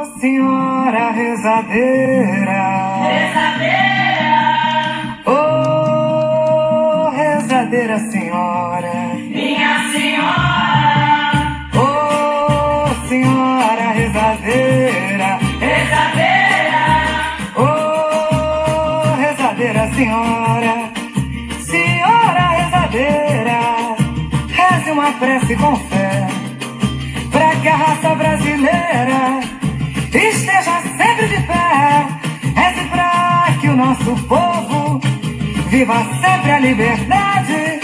[0.00, 2.62] Ô senhora rezadeira.
[3.10, 4.32] Rezadeira.
[5.26, 8.92] Ô rezadeira senhora.
[9.28, 11.68] Minha senhora.
[11.74, 15.38] Ô senhora rezadeira.
[15.68, 16.82] Rezadeira.
[17.58, 17.68] Ô
[19.16, 20.74] rezadeira senhora.
[21.60, 23.60] Senhora rezadeira.
[24.48, 25.99] Reze uma prece com fé.
[34.00, 35.00] Nosso povo
[35.68, 37.80] viva sempre a liberdade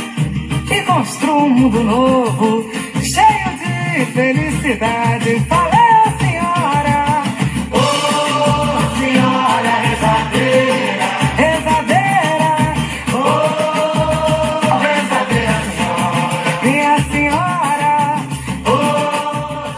[0.71, 2.69] e construa um mundo novo,
[3.03, 5.35] cheio de felicidade.
[5.49, 7.23] Valeu, senhora!
[7.71, 7.79] Ô,
[8.99, 12.53] senhora rezadeira, rezadeira,
[13.13, 13.19] ô,
[14.79, 17.95] rezadeira, senhora, minha senhora,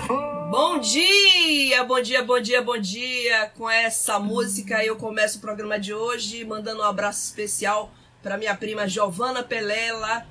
[0.09, 0.48] ô.
[0.51, 3.07] Bom dia, bom dia, bom dia, bom dia.
[3.56, 8.54] Com essa música eu começo o programa de hoje mandando um abraço especial para minha
[8.54, 10.26] prima Giovana Pelela,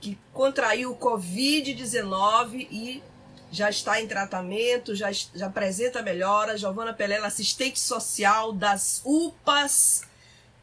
[0.00, 3.02] que contraiu o Covid-19 e
[3.50, 6.58] já está em tratamento, já, já apresenta melhora.
[6.58, 10.02] Giovana Pelela, assistente social das UPAs,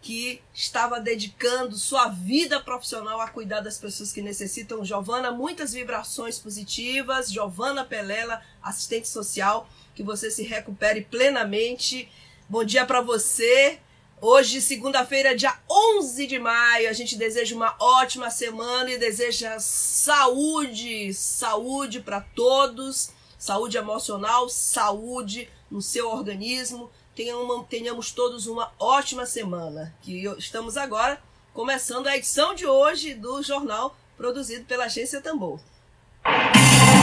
[0.03, 4.83] que estava dedicando sua vida profissional a cuidar das pessoas que necessitam.
[4.83, 7.31] Giovana, muitas vibrações positivas.
[7.31, 12.11] Giovana Pelela, assistente social, que você se recupere plenamente.
[12.49, 13.79] Bom dia para você.
[14.19, 21.13] Hoje, segunda-feira, dia 11 de maio, a gente deseja uma ótima semana e deseja saúde,
[21.13, 26.91] saúde para todos, saúde emocional, saúde no seu organismo.
[27.15, 29.93] Tenhamos, tenhamos todos uma ótima semana.
[30.01, 31.19] Que estamos agora
[31.53, 35.59] começando a edição de hoje do jornal produzido pela Agência Tambor.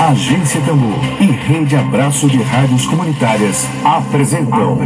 [0.01, 4.79] Agência Tambor e Rede Abraço de Rádios Comunitárias apresentam,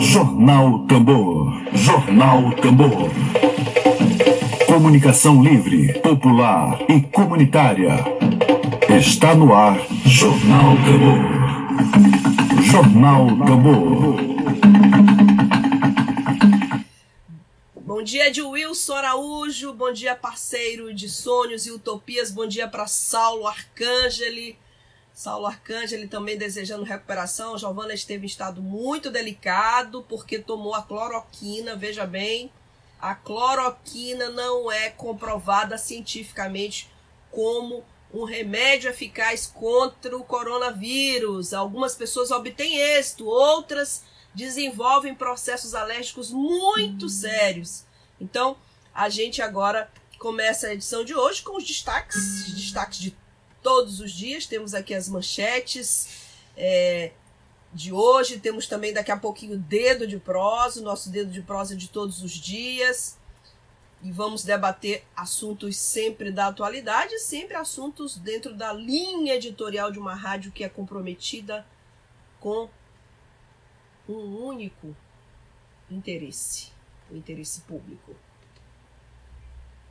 [0.00, 1.62] Jornal Tambor.
[1.72, 3.10] Jornal Tambor.
[4.66, 8.04] Comunicação livre, popular e comunitária.
[8.98, 11.41] Está no ar Jornal Tambor.
[12.70, 14.16] Jornal Tambor.
[17.76, 22.86] Bom dia de Wilson Araújo, bom dia parceiro de sonhos e utopias, bom dia para
[22.86, 24.58] Saulo Arcangeli.
[25.14, 27.58] Saulo Arcangeli também desejando recuperação.
[27.58, 32.50] Giovana esteve em estado muito delicado porque tomou a cloroquina, veja bem.
[33.00, 36.88] A cloroquina não é comprovada cientificamente
[37.30, 41.54] como um remédio eficaz contra o coronavírus.
[41.54, 44.02] Algumas pessoas obtêm êxito, outras
[44.34, 47.84] desenvolvem processos alérgicos muito sérios.
[48.20, 48.56] Então,
[48.94, 53.16] a gente agora começa a edição de hoje com os destaques, destaques de
[53.62, 54.46] todos os dias.
[54.46, 56.08] Temos aqui as manchetes
[56.56, 57.12] é,
[57.72, 61.42] de hoje, temos também daqui a pouquinho o dedo de prosa, o nosso dedo de
[61.42, 63.16] prosa de todos os dias.
[64.02, 70.14] E vamos debater assuntos sempre da atualidade, sempre assuntos dentro da linha editorial de uma
[70.14, 71.64] rádio que é comprometida
[72.40, 72.68] com
[74.08, 74.96] um único
[75.88, 76.72] interesse,
[77.10, 78.16] o interesse público.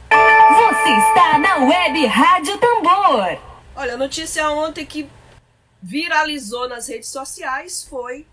[0.09, 3.41] Você está na Web Rádio Tambor.
[3.73, 5.09] Olha, a notícia ontem que
[5.81, 8.28] viralizou nas redes sociais foi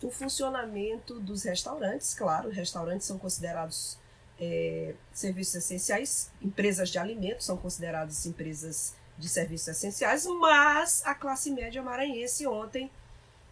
[0.00, 2.14] o funcionamento dos restaurantes.
[2.14, 3.98] Claro, restaurantes são considerados
[4.40, 11.50] é, serviços essenciais, empresas de alimentos são consideradas empresas de serviços essenciais, mas a classe
[11.50, 12.90] média maranhense ontem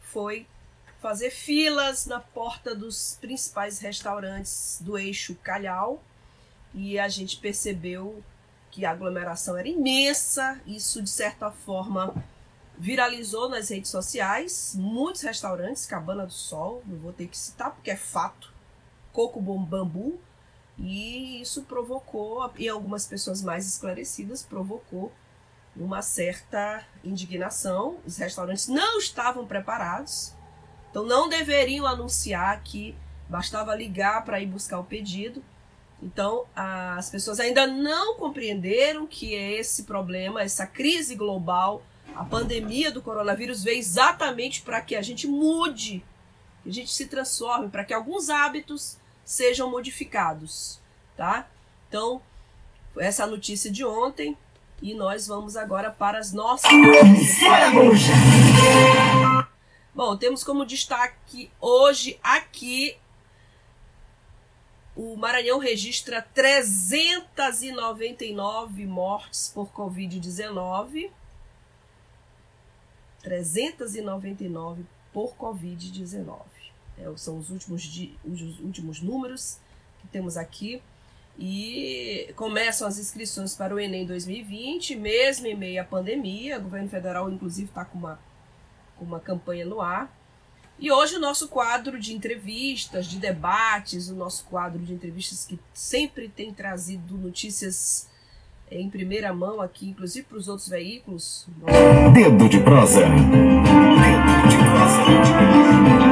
[0.01, 0.47] foi
[1.01, 6.03] fazer filas na porta dos principais restaurantes do eixo Calhau.
[6.73, 8.23] E a gente percebeu
[8.71, 12.15] que a aglomeração era imensa, isso de certa forma
[12.79, 17.91] viralizou nas redes sociais, muitos restaurantes, Cabana do Sol, não vou ter que citar porque
[17.91, 18.53] é fato,
[19.13, 20.21] Coco Bom Bambu,
[20.79, 25.13] e isso provocou, e algumas pessoas mais esclarecidas, provocou
[25.75, 27.99] uma certa indignação.
[28.07, 30.33] Os restaurantes não estavam preparados,
[30.91, 32.95] então não deveriam anunciar que
[33.29, 35.43] bastava ligar para ir buscar o pedido.
[36.03, 41.83] Então as pessoas ainda não compreenderam que esse problema, essa crise global,
[42.15, 46.05] a pandemia do coronavírus veio exatamente para que a gente mude,
[46.63, 50.81] que a gente se transforme, para que alguns hábitos sejam modificados,
[51.17, 51.47] tá?
[51.89, 52.23] Então,
[52.97, 54.37] essa é a notícia de ontem
[54.81, 56.71] e nós vamos agora para as nossas
[59.95, 62.97] Bom, temos como destaque hoje aqui
[64.97, 71.11] o Maranhão registra 399 mortes por Covid-19.
[73.23, 76.56] 399 por Covid-19.
[76.99, 79.59] É, são os últimos, di- os últimos números
[80.01, 80.81] que temos aqui.
[81.39, 86.59] E começam as inscrições para o Enem 2020, mesmo em meio à pandemia.
[86.59, 88.19] O governo federal, inclusive, está com uma,
[88.97, 90.11] com uma campanha no ar.
[90.79, 95.59] E hoje o nosso quadro de entrevistas, de debates, o nosso quadro de entrevistas que
[95.75, 98.09] sempre tem trazido notícias
[98.71, 101.47] eh, em primeira mão aqui, inclusive para os outros veículos.
[102.13, 103.01] Dedo de prosa.
[103.07, 106.06] Dedo de prosa.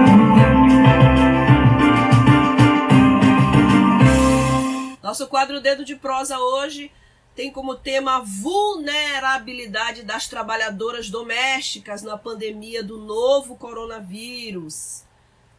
[5.15, 6.91] Nosso quadro Dedo de Prosa hoje
[7.37, 15.05] tem como tema a vulnerabilidade das trabalhadoras domésticas na pandemia do novo coronavírus.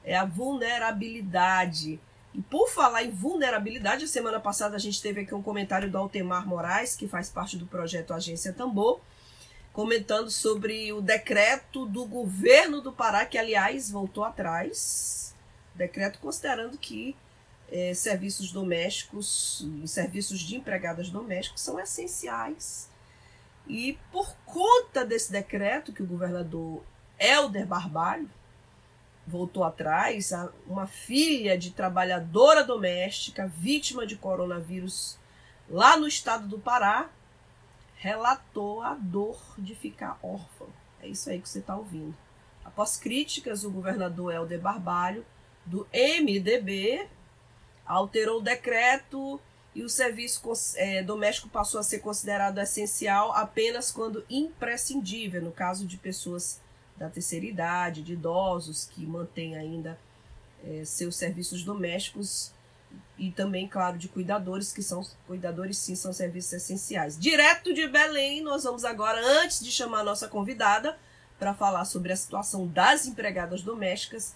[0.04, 2.02] É a vulnerabilidade.
[2.34, 5.98] E por falar em vulnerabilidade, a semana passada a gente teve aqui um comentário do
[5.98, 9.00] Altemar Moraes, que faz parte do projeto Agência Tambor,
[9.72, 15.34] comentando sobre o decreto do governo do Pará, que aliás voltou atrás.
[15.74, 17.16] Decreto considerando que
[17.72, 22.90] eh, serviços domésticos, serviços de empregadas domésticas são essenciais.
[23.68, 26.84] E por conta desse decreto que o governador
[27.18, 28.30] Helder Barbalho
[29.26, 30.32] voltou atrás,
[30.68, 35.18] uma filha de trabalhadora doméstica vítima de coronavírus
[35.68, 37.10] lá no estado do Pará
[37.96, 40.66] relatou a dor de ficar órfã.
[41.02, 42.16] É isso aí que você está ouvindo.
[42.64, 45.26] Após críticas, o governador Helder Barbalho,
[45.66, 47.08] do MDB,
[47.86, 49.40] alterou o decreto
[49.74, 50.42] e o serviço
[50.78, 56.62] eh, doméstico passou a ser considerado essencial apenas quando imprescindível, no caso de pessoas
[56.96, 60.00] da terceira idade, de idosos que mantêm ainda
[60.64, 62.54] eh, seus serviços domésticos
[63.18, 67.18] e também, claro, de cuidadores, que são cuidadores sim, são serviços essenciais.
[67.20, 70.98] Direto de Belém, nós vamos agora, antes de chamar a nossa convidada,
[71.38, 74.34] para falar sobre a situação das empregadas domésticas,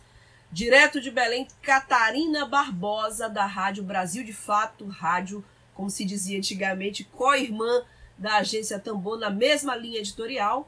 [0.52, 7.04] Direto de Belém, Catarina Barbosa, da Rádio Brasil de Fato, rádio, como se dizia antigamente,
[7.04, 7.84] co-irmã
[8.18, 10.68] da agência Tambor, na mesma linha editorial.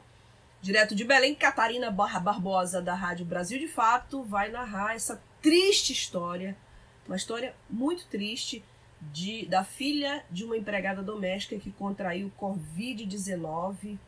[0.60, 6.56] Direto de Belém, Catarina Barbosa, da Rádio Brasil de Fato, vai narrar essa triste história,
[7.04, 8.64] uma história muito triste,
[9.12, 13.98] de, da filha de uma empregada doméstica que contraiu Covid-19.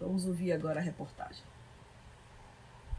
[0.00, 1.51] Vamos ouvir agora a reportagem.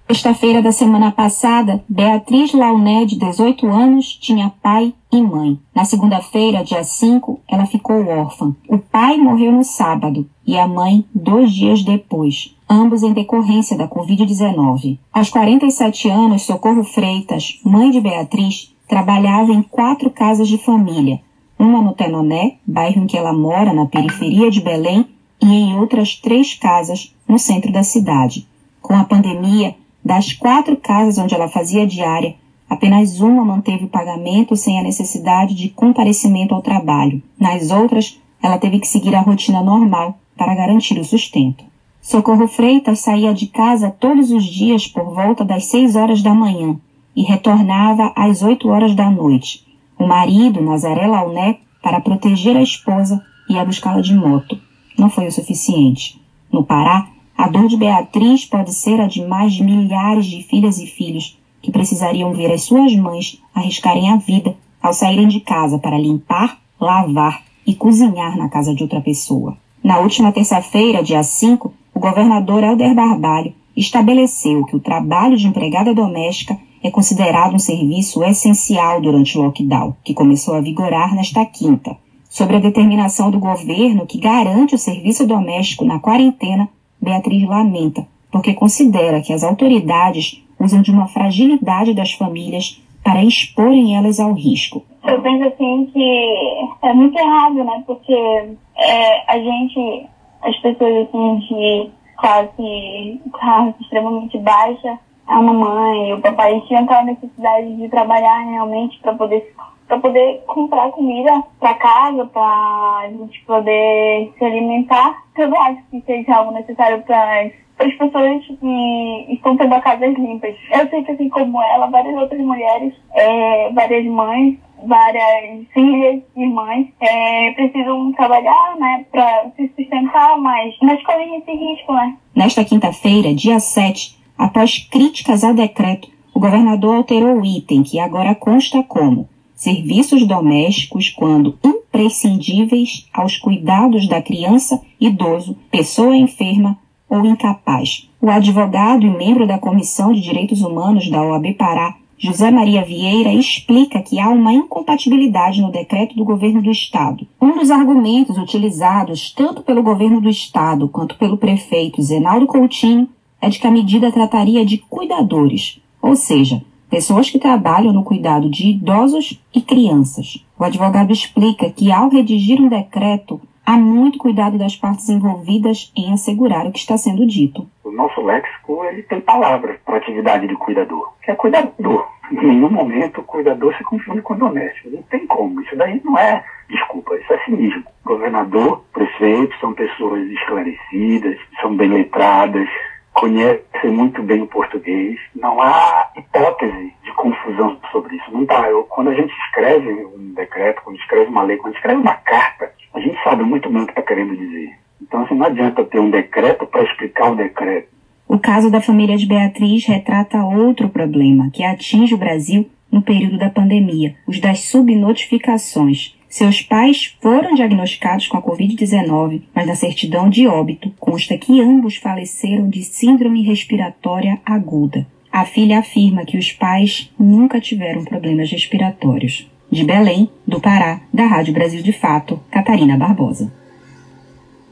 [0.05, 5.57] Sexta-feira da semana passada, Beatriz Launé, de 18 anos, tinha pai e mãe.
[5.73, 8.53] Na segunda-feira, dia 5, ela ficou órfã.
[8.67, 13.88] O pai morreu no sábado e a mãe dois dias depois, ambos em decorrência da
[13.88, 15.00] Covid-19.
[15.11, 21.21] Aos 47 anos, Socorro Freitas, mãe de Beatriz, trabalhava em quatro casas de família,
[21.57, 25.07] uma no Tenoné, bairro em que ela mora, na periferia de Belém,
[25.41, 28.45] e em outras três casas no centro da cidade.
[28.81, 32.35] Com a pandemia, das quatro casas onde ela fazia diária,
[32.69, 37.21] apenas uma manteve o pagamento sem a necessidade de comparecimento ao trabalho.
[37.39, 41.63] Nas outras, ela teve que seguir a rotina normal para garantir o sustento.
[42.01, 46.77] Socorro Freitas saía de casa todos os dias por volta das seis horas da manhã
[47.15, 49.65] e retornava às oito horas da noite.
[49.97, 54.59] O marido, Nazaré Launé, para proteger a esposa, ia buscá-la de moto.
[54.97, 56.19] Não foi o suficiente.
[56.51, 57.07] No Pará,
[57.38, 61.37] a dor de Beatriz pode ser a de mais de milhares de filhas e filhos
[61.61, 66.59] que precisariam ver as suas mães arriscarem a vida ao saírem de casa para limpar,
[66.80, 69.57] lavar e cozinhar na casa de outra pessoa.
[69.83, 75.94] Na última terça-feira, dia 5, o governador Helder Barbalho estabeleceu que o trabalho de empregada
[75.94, 81.97] doméstica é considerado um serviço essencial durante o lockdown, que começou a vigorar nesta quinta.
[82.30, 86.68] Sobre a determinação do governo que garante o serviço doméstico na quarentena,
[87.04, 93.98] Beatriz lamenta, porque considera que as autoridades usam de uma fragilidade das famílias para exporem
[93.98, 94.83] elas ao risco.
[95.04, 97.83] Eu penso assim que é muito errado, né?
[97.86, 100.07] Porque é, a gente,
[100.42, 107.04] as pessoas assim de classe, classe extremamente baixa, a mamãe e o papai tinham aquela
[107.04, 109.54] necessidade de trabalhar realmente para poder
[109.94, 115.23] para poder comprar comida para casa, para a gente poder se alimentar.
[115.38, 120.56] Eu acho que seja algo necessário para as pessoas que estão tendo casas limpas.
[120.71, 126.45] Eu sei que assim como ela, várias outras mulheres, é, várias mães, várias filhas e
[126.45, 132.18] mães é, precisam trabalhar, né, para se sustentar, mas mas correm esse risco, né?
[132.35, 138.33] Nesta quinta-feira, dia 7, após críticas ao decreto, o governador alterou o item que agora
[138.33, 139.30] consta como
[139.63, 146.77] serviços domésticos quando imprescindíveis aos cuidados da criança, idoso, pessoa enferma
[147.09, 148.09] ou incapaz.
[148.21, 153.33] O advogado e membro da Comissão de Direitos Humanos da OAB Pará, José Maria Vieira,
[153.33, 157.25] explica que há uma incompatibilidade no decreto do governo do Estado.
[157.41, 163.07] Um dos argumentos utilizados tanto pelo governo do Estado quanto pelo prefeito Zenaldo Coutinho
[163.41, 166.61] é de que a medida trataria de cuidadores, ou seja,
[166.94, 170.45] pessoas que trabalham no cuidado de idosos e crianças.
[170.59, 176.14] O advogado explica que, ao redigir um decreto, há muito cuidado das partes envolvidas em
[176.14, 177.68] assegurar o que está sendo dito.
[177.83, 182.07] O nosso léxico ele tem palavras para atividade de cuidador, que é cuidador.
[182.31, 184.92] Em nenhum momento o cuidador se confunde com doméstico.
[184.92, 185.62] Não tem como.
[185.62, 187.85] Isso daí não é desculpa, isso é cinismo.
[188.06, 192.69] Governador, prefeito são pessoas esclarecidas, são bem letradas,
[193.13, 195.19] conhecem muito bem o português.
[195.35, 198.31] Não há hipótese de confusão sobre isso.
[198.31, 198.69] Não tá.
[198.69, 202.71] Eu, quando a gente escreve um decreto, quando escreve uma lei, quando escreve uma carta,
[202.93, 204.71] a gente sabe muito bem o que está querendo dizer.
[205.01, 207.89] Então, assim, não adianta ter um decreto para explicar o decreto.
[208.27, 213.37] O caso da família de Beatriz retrata outro problema que atinge o Brasil no período
[213.37, 216.17] da pandemia, os das subnotificações.
[216.33, 221.97] Seus pais foram diagnosticados com a Covid-19, mas na certidão de óbito consta que ambos
[221.97, 225.06] faleceram de síndrome respiratória aguda.
[225.31, 229.47] A filha afirma que os pais nunca tiveram problemas respiratórios.
[229.69, 233.54] De Belém, do Pará, da Rádio Brasil de Fato, Catarina Barbosa.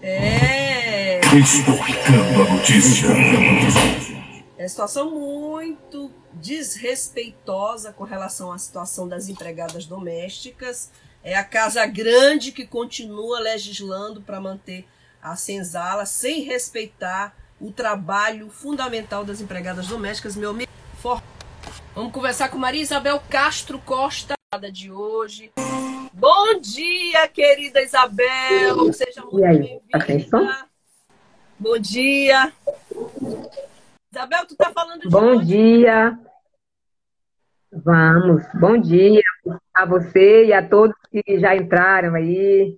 [0.01, 1.19] É.
[1.39, 3.07] Explicando a notícia.
[4.57, 10.89] É situação muito desrespeitosa com relação à situação das empregadas domésticas.
[11.23, 14.87] É a Casa Grande que continua legislando para manter
[15.21, 20.35] a senzala sem respeitar o trabalho fundamental das empregadas domésticas.
[20.35, 21.21] Meu amigo, for...
[21.93, 24.33] vamos conversar com Maria Isabel Castro Costa
[24.71, 25.51] de hoje.
[26.11, 28.91] Bom dia, querida Isabel.
[28.91, 30.67] Seja muito bem-vinda.
[31.59, 32.51] Bom dia.
[34.11, 35.45] Isabel, tu tá falando de Bom onde?
[35.45, 36.17] dia.
[37.71, 38.43] Vamos.
[38.59, 39.21] Bom dia
[39.73, 42.77] a você e a todos que já entraram aí.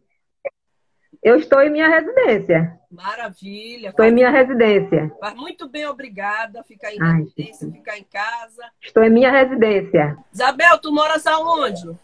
[1.22, 2.78] Eu estou em minha residência.
[2.92, 3.90] Maravilha.
[3.90, 5.12] Estou em minha residência.
[5.20, 6.64] Faz muito bem, obrigada.
[6.64, 8.64] Ficar em Ai, residência, ficar em casa.
[8.82, 10.18] Estou em minha residência.
[10.32, 11.98] Isabel, tu moras aonde?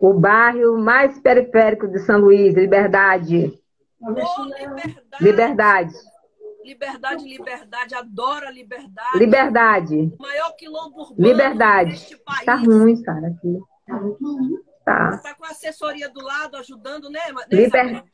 [0.00, 3.52] O bairro mais periférico de São Luís, Liberdade.
[4.00, 4.08] Ô,
[5.20, 5.20] liberdade.
[5.20, 5.94] Liberdade.
[6.64, 7.94] Liberdade, liberdade.
[7.94, 9.18] Adoro a liberdade.
[9.18, 10.12] Liberdade.
[10.18, 12.16] O maior quilombo urbano Liberdade.
[12.44, 13.60] Tá ruim, cara, aqui.
[14.84, 15.18] Tá.
[15.18, 17.20] Tá com a assessoria do lado ajudando, né?
[17.32, 18.04] né, Liber-?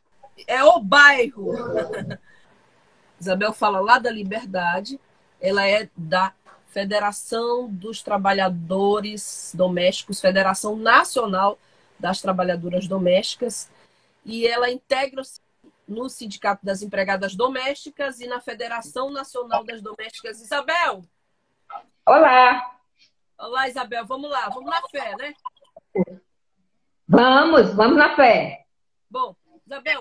[0.46, 1.52] É o bairro.
[3.18, 5.00] Isabel fala lá da Liberdade.
[5.40, 6.32] Ela é da
[6.68, 11.58] Federação dos Trabalhadores Domésticos, Federação Nacional
[11.98, 13.68] das Trabalhadoras Domésticas.
[14.25, 15.40] E ela integra-se
[15.87, 20.40] no Sindicato das Empregadas Domésticas e na Federação Nacional das Domésticas.
[20.40, 21.02] Isabel!
[22.04, 22.78] Olá.
[23.38, 24.04] Olá, Isabel.
[24.06, 24.48] Vamos lá.
[24.50, 25.32] Vamos na fé, né?
[27.07, 28.64] Vamos, vamos na fé.
[29.11, 29.35] Bom,
[29.66, 30.00] Isabel,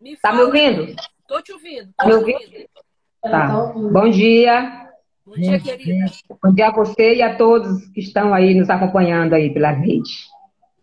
[0.00, 0.94] me Tá me ouvindo?
[1.26, 1.92] Tô te ouvindo.
[1.96, 2.68] Tá Tô me te ouvindo?
[3.22, 3.48] Tá.
[3.92, 4.90] Bom dia.
[5.24, 6.06] Bom dia, querida.
[6.42, 10.10] Bom dia a você e a todos que estão aí nos acompanhando aí pela rede.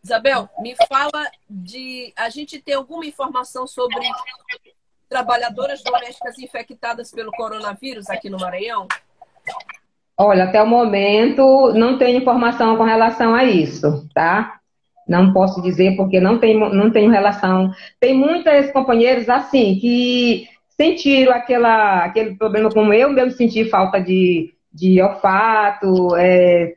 [0.04, 2.12] Isabel, me fala de.
[2.18, 4.00] A gente tem alguma informação sobre
[5.08, 8.88] trabalhadoras domésticas infectadas pelo coronavírus aqui no Maranhão?
[10.24, 14.60] Olha, até o momento não tenho informação com relação a isso, tá?
[15.08, 17.72] Não posso dizer porque não tenho, não tenho relação.
[18.00, 20.48] Tem muitas companheiros assim que
[20.78, 26.76] sentiram aquela, aquele problema como eu mesmo senti falta de, de olfato, é,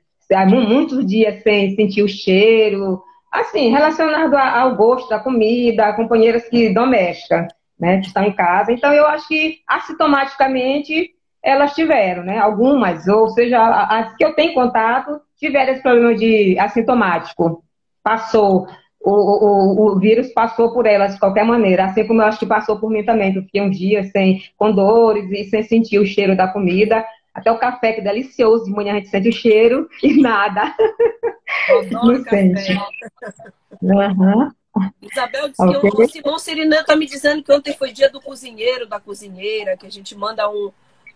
[0.49, 7.49] muitos dias sem sentir o cheiro, assim, relacionado ao gosto da comida, companheiras que domésticas,
[7.79, 8.73] né, que estão em casa.
[8.73, 11.14] Então eu acho que assintomaticamente
[11.45, 12.39] elas tiveram, né?
[12.39, 17.63] Algumas, ou seja, as que eu tenho contato, tiveram esse problema de assintomático.
[18.03, 18.67] Passou,
[19.01, 22.47] o, o, o vírus passou por elas de qualquer maneira, assim como eu acho que
[22.47, 25.99] passou por mim também, que eu fiquei um dia sem, com dores e sem sentir
[25.99, 27.05] o cheiro da comida.
[27.35, 30.75] Até o café, que é delicioso, de manhã a gente sente o cheiro e nada.
[31.91, 32.73] Não sente.
[33.83, 34.51] Aham.
[35.03, 35.91] Isabel disse Ok.
[35.91, 39.77] que o Simão Sirinã está me dizendo que ontem foi dia do cozinheiro, da cozinheira,
[39.77, 40.73] que a gente manda um,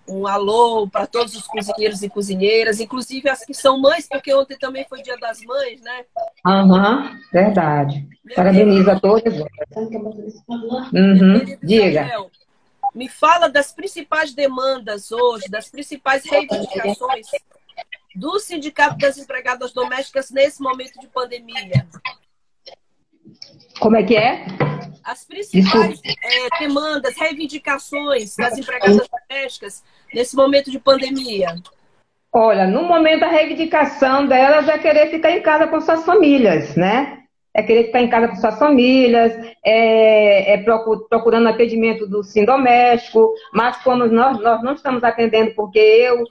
[0.09, 4.57] um alô para todos os cozinheiros e cozinheiras, inclusive as que são mães, porque ontem
[4.59, 6.05] também foi dia das mães, né?
[6.47, 8.09] Aham, verdade.
[8.25, 9.35] Meu Parabenizo a todas.
[10.49, 11.59] Uhum.
[11.62, 12.03] Diga.
[12.03, 12.31] Isabel,
[12.95, 17.27] me fala das principais demandas hoje, das principais reivindicações
[18.15, 21.87] do Sindicato das Empregadas Domésticas nesse momento de pandemia.
[23.79, 24.47] Como é que é?
[25.09, 31.55] as principais é, demandas, reivindicações das empregadas domésticas nesse momento de pandemia?
[32.33, 37.23] Olha, no momento a reivindicação delas é querer ficar em casa com suas famílias, né?
[37.55, 39.33] É querer ficar em casa com suas famílias,
[39.65, 45.79] é, é procurando atendimento do sim doméstico, mas como nós, nós não estamos atendendo porque
[45.79, 46.25] eu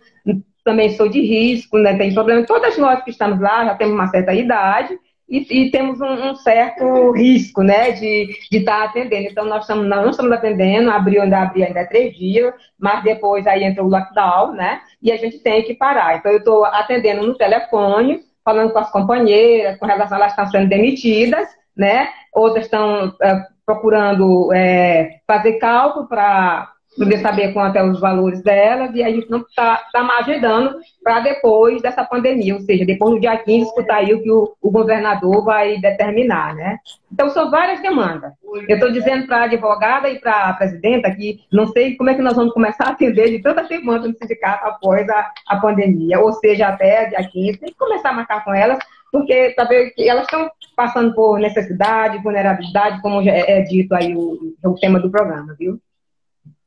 [0.63, 1.97] também sou de risco, né?
[1.97, 2.45] Tem problema.
[2.45, 4.97] Todas nós que estamos lá já temos uma certa idade,
[5.29, 9.27] e, e temos um, um, certo risco, né, de estar tá atendendo.
[9.29, 13.63] Então, nós, estamos, não estamos atendendo, abriu, ainda abriu ainda três dias, mas depois aí
[13.63, 16.17] entra o lockdown, né, e a gente tem que parar.
[16.17, 20.47] Então, eu estou atendendo no telefone, falando com as companheiras, com relação a elas estão
[20.47, 27.83] sendo demitidas, né, outras estão é, procurando é, fazer cálculo para poder saber quanto é
[27.83, 32.55] os valores delas, e a gente não está tá mais ajudando para depois dessa pandemia,
[32.55, 36.55] ou seja, depois do dia 15, escutar aí o que o, o governador vai determinar,
[36.55, 36.79] né?
[37.11, 38.33] Então, são várias demandas.
[38.67, 42.15] Eu estou dizendo para a advogada e para a presidenta que não sei como é
[42.15, 46.19] que nós vamos começar a atender de tanta demanda no sindicato após a, a pandemia,
[46.19, 48.79] ou seja, até dia 15, tem que começar a marcar com elas,
[49.11, 54.53] porque saber que elas estão passando por necessidade, vulnerabilidade, como é, é dito aí o,
[54.63, 55.79] o tema do programa, viu?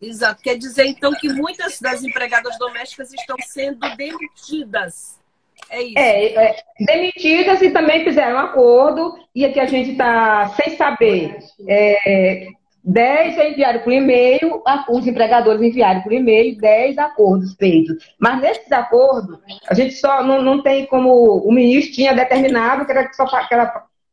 [0.00, 0.42] Exato.
[0.42, 5.20] Quer dizer, então, que muitas das empregadas domésticas estão sendo demitidas.
[5.68, 5.98] É isso.
[5.98, 11.38] É, é demitidas e também fizeram um acordo, e aqui a gente está sem saber.
[11.68, 12.48] É,
[12.82, 17.96] 10 enviaram por e-mail, os empregadores enviaram por e-mail 10 acordos feitos.
[18.18, 19.38] Mas nesses acordos,
[19.68, 23.54] a gente só não, não tem como o ministro tinha determinado que era só que
[23.54, 23.66] era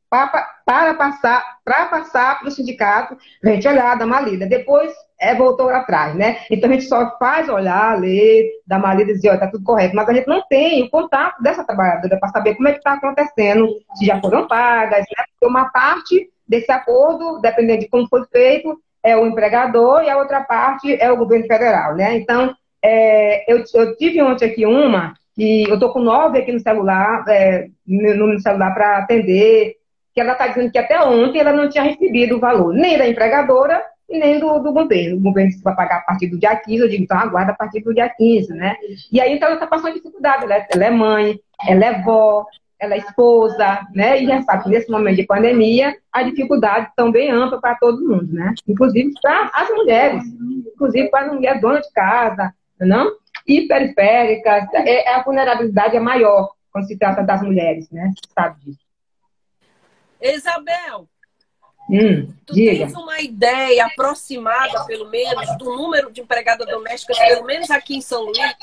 [0.10, 4.46] para, para passar para passar para o sindicato, gente olhar, dar uma lida.
[4.46, 6.40] Depois é, voltou atrás, né?
[6.50, 9.64] Então a gente só faz olhar, ler, dar uma lida e dizer, olha, tá tudo
[9.64, 12.78] correto, mas a gente não tem o contato dessa trabalhadora para saber como é que
[12.78, 15.24] está acontecendo, se já foram pagas, né?
[15.32, 20.18] Porque uma parte desse acordo, dependendo de como foi feito, é o empregador e a
[20.18, 22.16] outra parte é o governo federal, né?
[22.16, 26.60] Então, é, eu, eu tive ontem aqui uma, e eu estou com nove aqui no
[26.60, 29.76] celular, é, no, no celular para atender,
[30.14, 33.08] que ela está dizendo que até ontem ela não tinha recebido o valor nem da
[33.08, 35.18] empregadora e nem do, do governo.
[35.18, 37.82] O governo vai pagar a partir do dia 15, eu digo, então aguarda a partir
[37.82, 38.76] do dia 15, né?
[39.12, 40.46] E aí, então, ela está passando dificuldade.
[40.46, 42.46] Ela é, ela é mãe, ela é vó,
[42.80, 44.22] ela é esposa, né?
[44.22, 48.34] E já sabe que nesse momento de pandemia, a dificuldade também ampla para todo mundo,
[48.34, 48.54] né?
[48.68, 50.24] Inclusive para as mulheres,
[50.74, 53.12] inclusive para as mulheres donas de casa, não?
[53.46, 58.14] E periféricas, é, a vulnerabilidade é maior quando se trata das mulheres, né?
[58.34, 58.80] Sabe disso.
[60.22, 61.08] Isabel,
[61.90, 62.86] Hum, tu diga.
[62.86, 68.02] tens uma ideia aproximada, pelo menos, do número de empregadas domésticas, pelo menos aqui em
[68.02, 68.56] São Luís?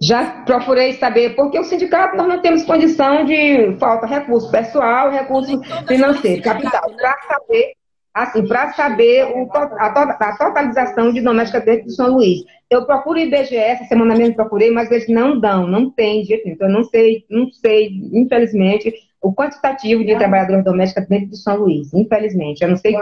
[0.00, 5.60] Já procurei saber, porque o sindicato nós não temos condição de falta recurso pessoal, recurso
[5.86, 6.96] financeiro, capital, né?
[6.96, 7.72] para saber,
[8.12, 12.44] assim, para saber o, a, a, totalização de doméstica dentro de São Luís.
[12.68, 16.68] Eu procuro IBGE, essa semana mesmo procurei, mas eles não dão, não tem jeito Então,
[16.68, 18.92] eu não sei, não sei, infelizmente,
[19.26, 22.62] o quantitativo de trabalhadoras domésticas dentro de São Luís, infelizmente.
[22.62, 22.94] Eu não sei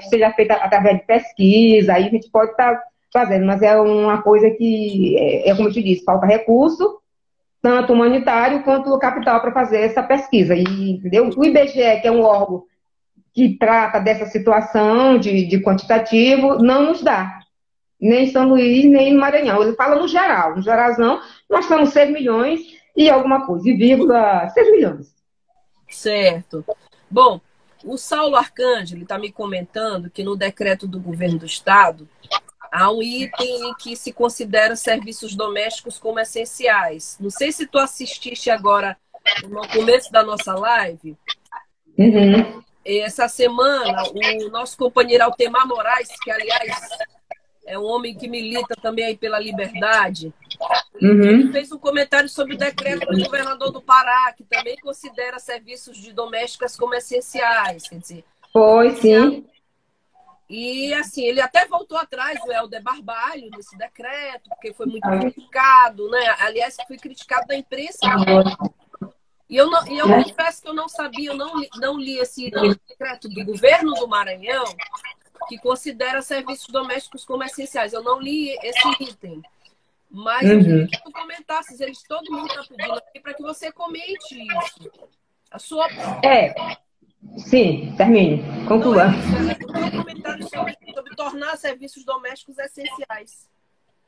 [0.00, 3.76] se seja feita através de pesquisa, aí a gente pode estar tá fazendo, mas é
[3.80, 7.00] uma coisa que, é, é como eu te disse, falta recurso,
[7.60, 10.54] tanto humanitário quanto capital para fazer essa pesquisa.
[10.54, 11.28] E, entendeu?
[11.36, 12.62] O IBGE, que é um órgão
[13.34, 17.40] que trata dessa situação de, de quantitativo, não nos dá.
[18.00, 19.62] Nem em São Luís, nem no Maranhão.
[19.62, 20.54] Ele fala no geral.
[20.54, 22.60] No geralzão, nós somos 6 milhões
[22.96, 25.15] e alguma coisa, e vírgula 6 milhões.
[25.88, 26.64] Certo.
[27.10, 27.40] Bom,
[27.84, 32.08] o Saulo Arcângelo está me comentando que no decreto do governo do estado
[32.70, 37.16] há um item em que se considera serviços domésticos como essenciais.
[37.20, 38.96] Não sei se tu assististe agora
[39.48, 41.16] no começo da nossa live.
[41.98, 42.62] Uhum.
[42.84, 46.88] Essa semana, o nosso companheiro Altemar Moraes, que aliás
[47.66, 50.32] é um homem que milita também aí pela liberdade.
[51.02, 51.22] Uhum.
[51.22, 55.98] Ele fez um comentário sobre o decreto do governador do Pará, que também considera serviços
[55.98, 57.88] de domésticas como essenciais.
[57.88, 59.44] Quer dizer, Foi, sim.
[60.48, 66.08] E assim, ele até voltou atrás do Helder Barbalho nesse decreto, porque foi muito criticado,
[66.08, 66.36] né?
[66.38, 67.98] Aliás, foi criticado na imprensa.
[69.48, 72.18] E eu, não, e eu confesso que eu não sabia, eu não li, não li
[72.18, 74.64] esse decreto do governo do Maranhão,
[75.48, 77.92] que considera serviços domésticos como essenciais.
[77.92, 79.42] Eu não li esse item.
[80.10, 83.72] Mas eu queria que tu comentasses, eles todo mundo está pedindo aqui para que você
[83.72, 84.90] comente isso.
[85.50, 85.88] A sua.
[86.24, 86.54] É.
[87.38, 88.42] Sim, termine.
[88.66, 89.08] Conclua.
[89.08, 93.48] Não, é comentário sobre, sobre tornar serviços domésticos essenciais.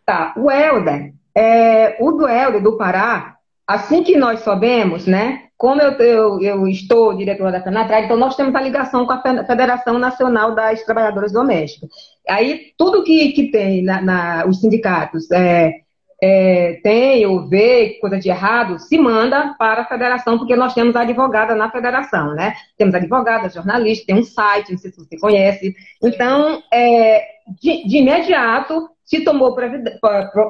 [0.05, 0.33] Tá.
[0.37, 3.38] O Helder, é, o do Helder do Pará,
[3.69, 5.43] assim que nós soubemos, né?
[5.59, 9.21] Como eu, eu, eu estou diretora da FENATRAG, então nós temos a ligação com a
[9.45, 11.91] Federação Nacional das Trabalhadoras Domésticas.
[12.29, 15.81] Aí, tudo que, que tem na, na os sindicatos é,
[16.23, 20.97] é, tem ou vê coisa de errado, se manda para a federação, porque nós temos
[20.97, 22.55] advogada na federação, né?
[22.77, 25.75] Temos advogada, jornalista, tem um site, não sei se você conhece.
[26.03, 27.25] Então, é,
[27.61, 29.57] de, de imediato, se tomou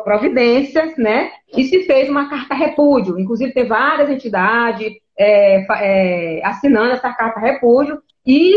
[0.02, 1.30] providências, né?
[1.56, 3.18] E se fez uma carta repúdio.
[3.18, 8.52] Inclusive, tem várias entidades é, é, assinando essa carta repúdio e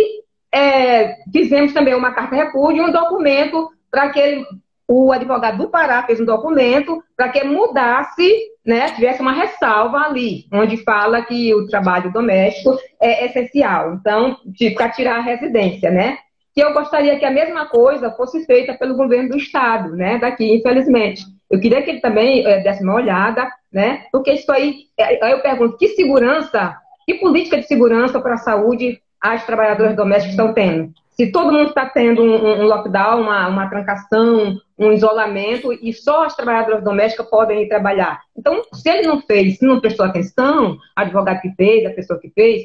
[0.52, 4.44] é, fizemos também uma carta repúdio e um documento para que
[4.88, 8.34] o advogado do Pará fez um documento para que mudasse,
[8.66, 13.94] né, tivesse uma ressalva ali, onde fala que o trabalho doméstico é essencial.
[13.94, 14.36] Então,
[14.76, 16.18] para tirar a residência, né?
[16.54, 20.54] Que eu gostaria que a mesma coisa fosse feita pelo governo do estado, né, daqui,
[20.54, 21.24] infelizmente.
[21.50, 25.32] Eu queria que ele também é, desse uma olhada, né, porque isso aí, é, aí
[25.32, 30.54] eu pergunto, que segurança, que política de segurança para a saúde as trabalhadoras domésticas estão
[30.54, 30.92] tendo?
[31.12, 36.26] Se todo mundo está tendo um, um lockdown, uma, uma trancação, um isolamento, e só
[36.26, 38.22] as trabalhadoras domésticas podem ir trabalhar.
[38.36, 42.30] Então, se ele não fez, se não prestou atenção, advogado que fez, a pessoa que
[42.30, 42.64] fez,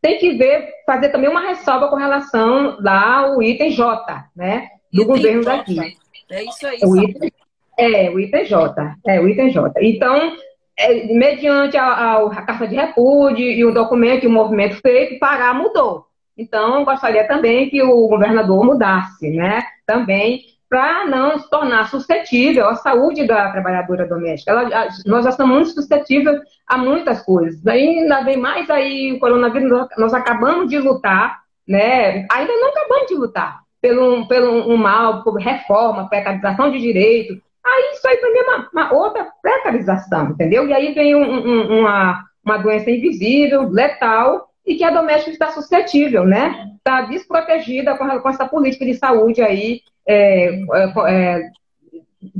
[0.00, 4.68] tem que ver, fazer também uma ressalva com relação lá ao item J, né?
[4.92, 5.56] Do item governo J.
[5.56, 5.96] daqui.
[6.30, 6.78] É isso aí.
[6.82, 7.32] O item,
[7.78, 8.96] é, o item J.
[9.06, 9.72] É, o item J.
[9.82, 10.36] Então,
[10.78, 15.52] é, mediante a, a, carta de repúdio e o documento e o movimento feito, Pará
[15.52, 16.06] mudou.
[16.36, 19.62] Então, gostaria também que o governador mudasse, né?
[19.86, 24.52] Também para não se tornar suscetível à saúde da trabalhadora doméstica.
[24.52, 27.66] Ela, nós já estamos muito suscetíveis a muitas coisas.
[27.66, 32.24] Ainda vem mais aí o coronavírus, nós acabamos de lutar, né?
[32.30, 37.34] Ainda não acabamos de lutar pelo, pelo um mal, por reforma, precarização de direito.
[37.66, 40.68] Aí isso aí também é uma, uma outra precarização, entendeu?
[40.68, 45.52] E aí vem um, um, uma, uma doença invisível, letal, e que a doméstica está
[45.52, 46.72] suscetível, né?
[46.76, 51.50] Está desprotegida com, essa política de saúde aí é, é, é,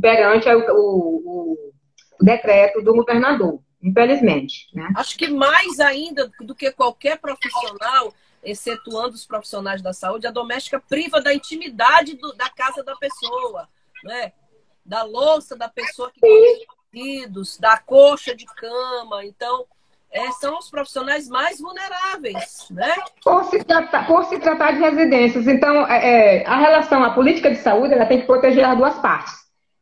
[0.01, 4.69] perante o, o, o, decreto do governador, infelizmente.
[4.75, 4.93] Né?
[4.97, 10.81] Acho que mais ainda do que qualquer profissional, excetuando os profissionais da saúde, a doméstica
[10.81, 13.69] priva da intimidade do, da casa da pessoa,
[14.05, 14.33] né?
[14.85, 17.27] da louça da pessoa que tem
[17.61, 19.25] da coxa de cama.
[19.25, 19.67] Então,
[20.13, 22.95] é, são os profissionais mais vulneráveis, né?
[23.23, 25.47] Por se tratar, por se tratar de residências.
[25.47, 28.95] Então, é, é, a relação, a política de saúde, ela tem que proteger as duas
[28.99, 29.33] partes,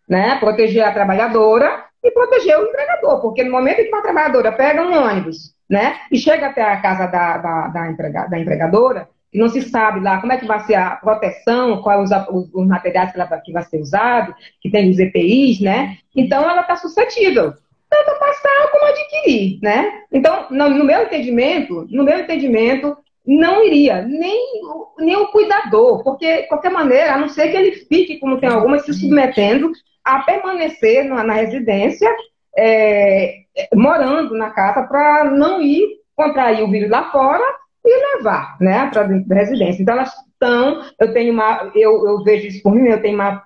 [0.08, 0.36] né?
[0.38, 4.82] Proteger a trabalhadora e proteger o empregador, porque no momento em que uma trabalhadora pega
[4.82, 9.38] um ônibus, né, e chega até a casa da, da, da, emprega, da empregadora, e
[9.38, 13.12] não se sabe lá como é que vai ser a proteção, quais os, os, materiais
[13.12, 15.98] que, ela, que vai ser usado, que tem os EPIs, né?
[16.16, 17.52] Então ela está suscetível
[17.88, 20.02] tanto passar como adquirir, né?
[20.12, 22.96] Então, no, meu entendimento, no meu entendimento,
[23.26, 24.62] não iria, nem,
[24.98, 28.48] nem o cuidador, porque, de qualquer maneira, a não ser que ele fique, como tem
[28.48, 29.70] algumas, se submetendo
[30.04, 32.08] a permanecer na, na residência,
[32.56, 33.40] é,
[33.74, 37.44] morando na casa, para não ir contrair o vírus lá fora
[37.84, 39.82] e levar, né, para dentro da residência.
[39.82, 43.42] Então, elas estão, eu tenho uma, eu, eu vejo isso por mim, eu tenho uma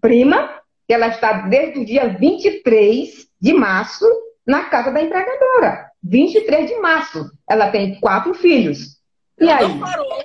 [0.00, 0.48] prima,
[0.86, 4.06] que ela está desde o dia 23 de março
[4.46, 5.90] na casa da empregadora.
[6.02, 7.30] 23 de março.
[7.50, 9.00] Ela tem quatro filhos.
[9.40, 9.68] E ela aí?
[9.68, 10.24] Não parou.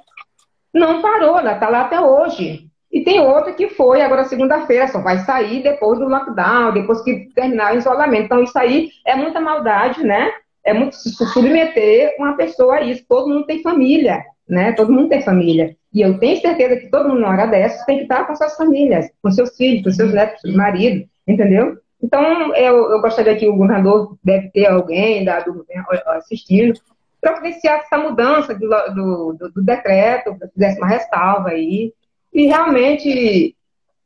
[0.73, 2.67] Não parou, ela está lá até hoje.
[2.91, 7.29] E tem outra que foi agora segunda-feira, só vai sair depois do lockdown, depois que
[7.33, 8.25] terminar o isolamento.
[8.25, 10.31] Então, isso aí é muita maldade, né?
[10.63, 13.03] É muito submeter uma pessoa a isso.
[13.07, 14.73] Todo mundo tem família, né?
[14.73, 15.75] Todo mundo tem família.
[15.91, 18.55] E eu tenho certeza que todo mundo, na hora dessa, tem que estar com suas
[18.55, 21.77] famílias, com seus filhos, com seus netos, com seus maridos, entendeu?
[22.01, 25.65] Então, eu, eu gostaria que o governador deve ter alguém da, do
[26.07, 26.79] assistindo,
[27.19, 31.93] providenciar essa mudança do, do, do, do decreto, fizesse uma ressalva aí,
[32.31, 33.55] e realmente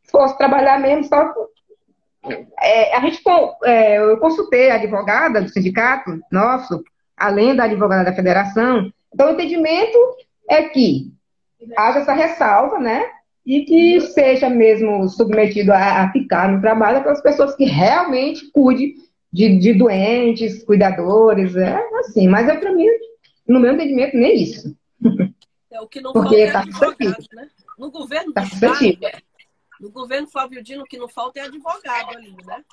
[0.09, 1.33] fosse trabalhar mesmo só.
[2.61, 3.21] É, a gente,
[3.63, 6.83] é, eu consultei a advogada do sindicato nosso,
[7.17, 9.97] além da advogada da federação, então o entendimento
[10.49, 11.11] é que
[11.77, 13.05] haja essa ressalva, né?
[13.45, 18.95] E que seja mesmo submetido a, a ficar no trabalho pelas pessoas que realmente cuidem
[19.31, 22.27] de, de doentes, cuidadores, é assim.
[22.27, 22.87] Mas é para mim,
[23.47, 24.75] no meu entendimento, nem isso.
[25.71, 27.49] É o que não Porque falta é tá advogado, né?
[27.77, 28.77] No governo tá estado,
[29.79, 32.63] no governo Flávio Dino, o que não falta é advogado ali, né?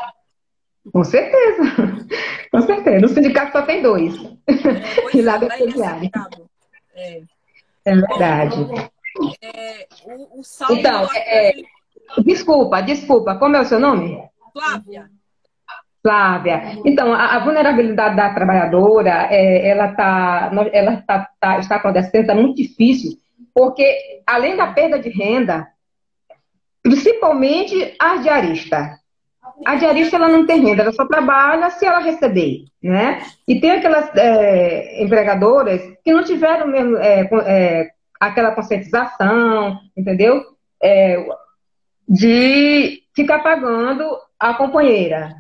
[0.93, 1.63] Com certeza.
[2.51, 3.01] Com certeza.
[3.01, 4.15] No sindicato só tem dois.
[4.47, 5.39] É, e lá
[6.95, 7.23] é, é.
[7.85, 8.65] é verdade.
[8.65, 8.89] Bom,
[9.43, 10.75] é, o, o saldo.
[10.75, 11.63] Então, é, é,
[12.25, 13.37] desculpa, desculpa.
[13.37, 14.23] Como é o seu nome?
[14.53, 15.11] Flávia.
[16.01, 22.23] Flávia, então, a, a vulnerabilidade da trabalhadora, é, ela, tá, ela tá, tá, está acontecendo,
[22.23, 23.19] está muito difícil,
[23.53, 25.67] porque além da perda de renda,
[26.83, 28.99] principalmente a diarista.
[29.67, 33.23] A diarista ela não tem renda, ela só trabalha se ela receber, né?
[33.47, 40.45] E tem aquelas é, empregadoras que não tiveram mesmo é, é, aquela conscientização, entendeu?
[40.83, 41.27] É,
[42.09, 44.05] de ficar pagando
[44.39, 45.37] a companheira.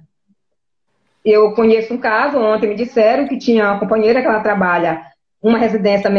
[1.24, 5.08] Eu conheço um caso, ontem me disseram que tinha uma companheira que ela trabalha
[5.42, 6.10] uma residência,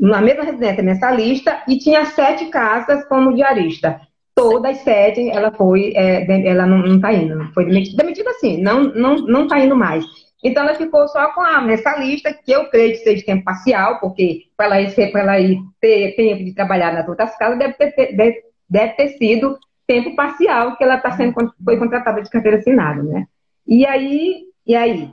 [0.00, 4.00] na mesma residência mensalista e tinha sete casas como diarista.
[4.34, 9.16] Todas sete, ela foi, é, ela não está indo, foi demitida, demitida assim, não não
[9.16, 10.04] não está indo mais.
[10.46, 14.44] Então ela ficou só com a mensalista, que eu creio que seja tempo parcial, porque
[14.56, 18.92] para ela, ela ir ter tempo de trabalhar nas outras casas, deve ter, deve, deve
[18.92, 23.26] ter sido tempo parcial que ela está sendo foi contratada de carteira assinada, né?
[23.66, 25.10] E aí, e aí,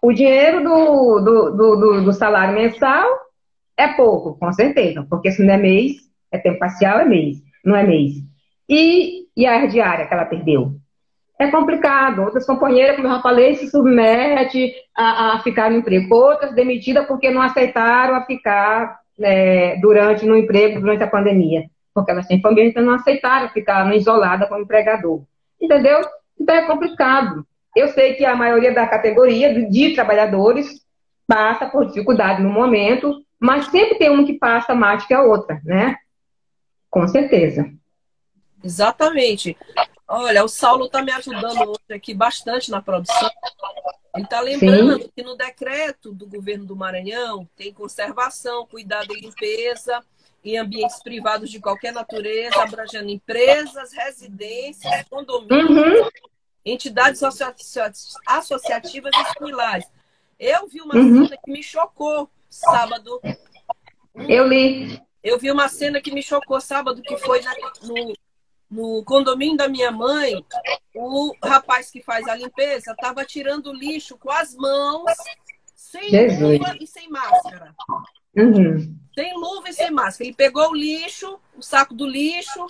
[0.00, 3.08] o dinheiro do, do, do, do, salário mensal
[3.76, 5.96] é pouco, com certeza, porque se não é mês,
[6.30, 8.12] é tempo parcial, é mês, não é mês.
[8.68, 10.76] E, e a diária que ela perdeu?
[11.38, 12.22] É complicado.
[12.22, 16.14] Outras companheiras, como eu já falei, se submete a, a ficar no emprego.
[16.14, 22.10] Outras demitidas porque não aceitaram a ficar é, durante no emprego durante a pandemia porque
[22.10, 25.22] elas têm família, então não aceitaram ficar isolada com o empregador.
[25.60, 26.00] Entendeu?
[26.38, 27.46] Então é complicado.
[27.74, 30.84] Eu sei que a maioria da categoria de trabalhadores
[31.26, 35.60] passa por dificuldade no momento, mas sempre tem uma que passa mais que a outra,
[35.64, 35.96] né?
[36.90, 37.70] Com certeza.
[38.62, 39.56] Exatamente.
[40.06, 43.30] Olha, o Saulo está me ajudando hoje aqui bastante na produção.
[44.14, 45.10] Ele está lembrando Sim.
[45.16, 50.04] que no decreto do governo do Maranhão tem conservação, cuidado e limpeza,
[50.44, 56.10] em ambientes privados de qualquer natureza, abrangendo empresas, residências, condomínios, uhum.
[56.64, 57.22] entidades
[58.26, 59.86] associativas e similares.
[60.38, 61.24] Eu vi uma uhum.
[61.24, 63.20] cena que me chocou sábado.
[64.28, 65.00] Eu li.
[65.22, 68.14] Eu vi uma cena que me chocou sábado, que foi na, no,
[68.74, 70.44] no condomínio da minha mãe.
[70.94, 75.12] O rapaz que faz a limpeza estava tirando lixo com as mãos,
[75.74, 76.58] sem Jesus.
[76.58, 77.74] luva e sem máscara.
[78.36, 78.96] Uhum.
[79.14, 80.28] Sem luva e sem máscara.
[80.28, 82.66] Ele pegou o lixo, o saco do lixo,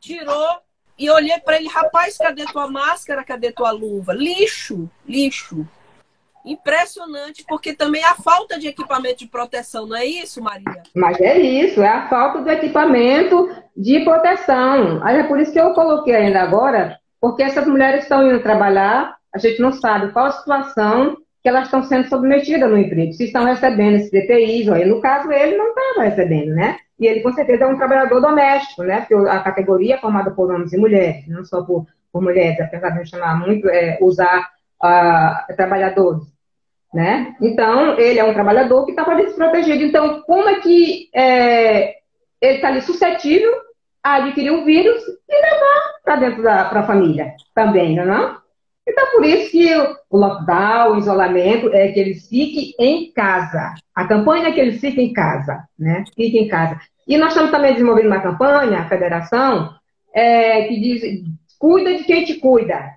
[0.00, 0.60] tirou
[0.96, 3.24] e olhei para ele, rapaz, cadê tua máscara?
[3.24, 4.14] Cadê tua luva?
[4.14, 5.68] Lixo, lixo.
[6.46, 10.82] Impressionante, porque também a falta de equipamento de proteção, não é isso, Maria?
[10.94, 15.00] Mas é isso, é a falta do equipamento de proteção.
[15.02, 19.16] Aí é por isso que eu coloquei ainda agora, porque essas mulheres estão indo trabalhar,
[19.34, 23.24] a gente não sabe qual a situação que elas estão sendo submetidas no emprego, se
[23.24, 26.76] estão recebendo esses DPIs, ou aí, no caso ele não estava recebendo, né?
[26.98, 29.00] E ele com certeza é um trabalhador doméstico, né?
[29.00, 32.90] Porque a categoria é formada por homens e mulheres, não só por, por mulheres, apesar
[32.90, 34.48] de chamar muito, é, usar
[34.82, 36.26] uh, trabalhadores,
[36.96, 37.36] né?
[37.42, 39.84] Então, ele é um trabalhador que estava desprotegido.
[39.84, 41.96] Então, como é que é,
[42.40, 43.52] ele está ali suscetível
[44.02, 48.36] a adquirir o vírus e levar para dentro da pra família também, não é?
[48.88, 49.76] Então, por isso que
[50.08, 53.74] o lockdown, o isolamento, é que eles fiquem em casa.
[53.94, 56.02] A campanha é que eles fiquem em casa, né?
[56.14, 56.80] Fiquem em casa.
[57.06, 59.74] E nós estamos também desenvolvendo uma campanha, a federação,
[60.14, 61.02] é, que diz,
[61.58, 62.90] cuida de quem te cuida.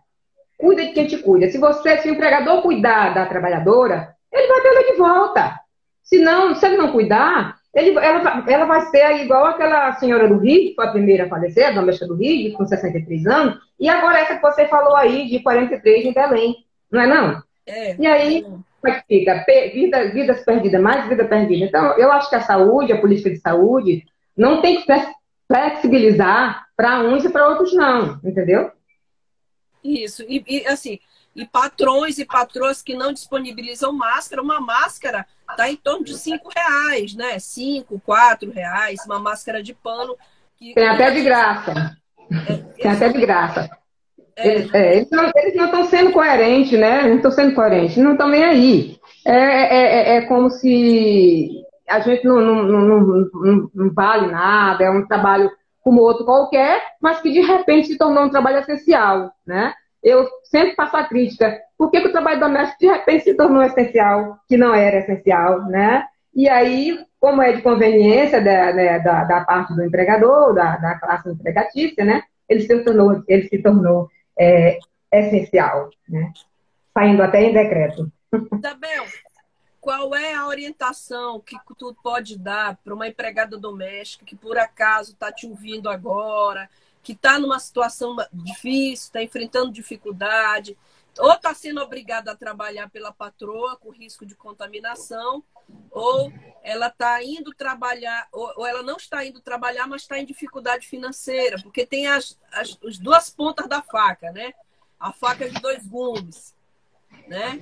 [0.59, 1.49] Cuida de quem te cuida.
[1.49, 5.59] Se você, se o empregador cuidar da trabalhadora, ele vai ter ela de volta.
[6.03, 10.37] Se não, se ele não cuidar, ele, ela, ela vai ser igual aquela senhora do
[10.37, 13.87] Rio, que foi a primeira a falecer, a doméstica do Rio, com 63 anos, e
[13.87, 16.55] agora essa que você falou aí, de 43 em Belém,
[16.91, 17.43] não é não?
[17.65, 17.95] É.
[17.97, 19.45] E aí, como é que fica?
[19.73, 21.65] Vida, vidas perdidas, mais vida perdida.
[21.65, 24.03] Então, eu acho que a saúde, a política de saúde,
[24.35, 24.85] não tem que
[25.47, 28.71] flexibilizar para uns e para outros não, entendeu?
[29.83, 30.99] Isso, e, e assim,
[31.35, 36.49] e patrões e patroas que não disponibilizam máscara, uma máscara está em torno de cinco
[36.53, 37.39] reais, né?
[37.39, 40.15] Cinco, quatro reais, uma máscara de pano.
[40.57, 40.73] Que...
[40.73, 41.97] Tem até de graça.
[42.47, 43.69] É, Tem até de graça.
[44.35, 44.47] É.
[44.47, 47.07] Eles, é, eles, não estão sendo coerentes, né?
[47.07, 48.97] Não estão sendo coerentes, não estão nem aí.
[49.25, 51.49] É, é, é, é, como se
[51.87, 55.49] a gente não, não, não, não, não vale nada, é um trabalho
[55.81, 59.73] como outro qualquer, mas que de repente se tornou um trabalho essencial, né?
[60.03, 61.59] eu sempre faço a crítica.
[61.77, 65.65] Por que, que o trabalho doméstico de repente se tornou essencial, que não era essencial,
[65.65, 66.05] né?
[66.33, 70.99] E aí, como é de conveniência da, né, da, da, parte do empregador, da, da
[70.99, 72.23] classe empregatícia, né?
[72.47, 74.79] Ele se tornou, ele se tornou é,
[75.11, 76.31] essencial, né?
[76.93, 78.11] Saindo até em decreto.
[78.53, 79.05] Isabel,
[79.81, 85.13] qual é a orientação que tu pode dar para uma empregada doméstica que por acaso
[85.13, 86.69] está te ouvindo agora,
[87.01, 90.77] que está numa situação difícil, está enfrentando dificuldade,
[91.17, 95.43] ou está sendo obrigada a trabalhar pela patroa com risco de contaminação,
[95.91, 96.31] ou
[96.63, 100.87] ela está indo trabalhar, ou, ou, ela não está indo trabalhar, mas está em dificuldade
[100.87, 104.53] financeira, porque tem as, as, as duas pontas da faca, né?
[104.99, 106.55] A faca de dois gumes,
[107.27, 107.59] né?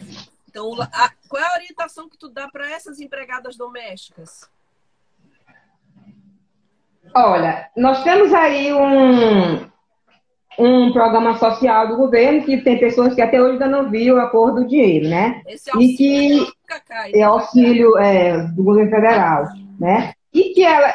[0.58, 4.50] Então, a, qual é a orientação que tu dá para essas empregadas domésticas?
[7.16, 9.70] Olha, nós temos aí um,
[10.58, 14.32] um programa social do governo que tem pessoas que até hoje ainda não viram a
[14.32, 15.44] cor do dinheiro, né?
[15.46, 19.46] Esse auxílio e que cai, é auxílio é, do governo federal,
[19.80, 20.14] né?
[20.34, 20.92] E que ela,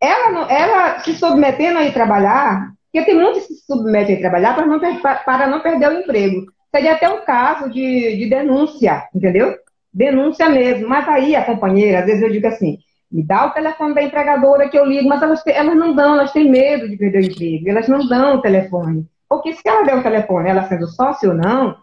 [0.00, 4.56] ela, ela se submetendo a ir trabalhar, porque tem muitos que se submetem a trabalhar
[4.56, 4.80] para não,
[5.24, 6.55] para não perder o emprego.
[6.76, 9.56] Seria até um caso de, de denúncia, entendeu?
[9.90, 10.86] Denúncia mesmo.
[10.86, 12.76] Mas aí a companheira, às vezes eu digo assim,
[13.10, 16.32] me dá o telefone da empregadora que eu ligo, mas elas, elas não dão, elas
[16.32, 19.06] têm medo de perder o emprego, elas não dão o telefone.
[19.26, 21.78] Porque se ela der o telefone, ela sendo sócio ou não,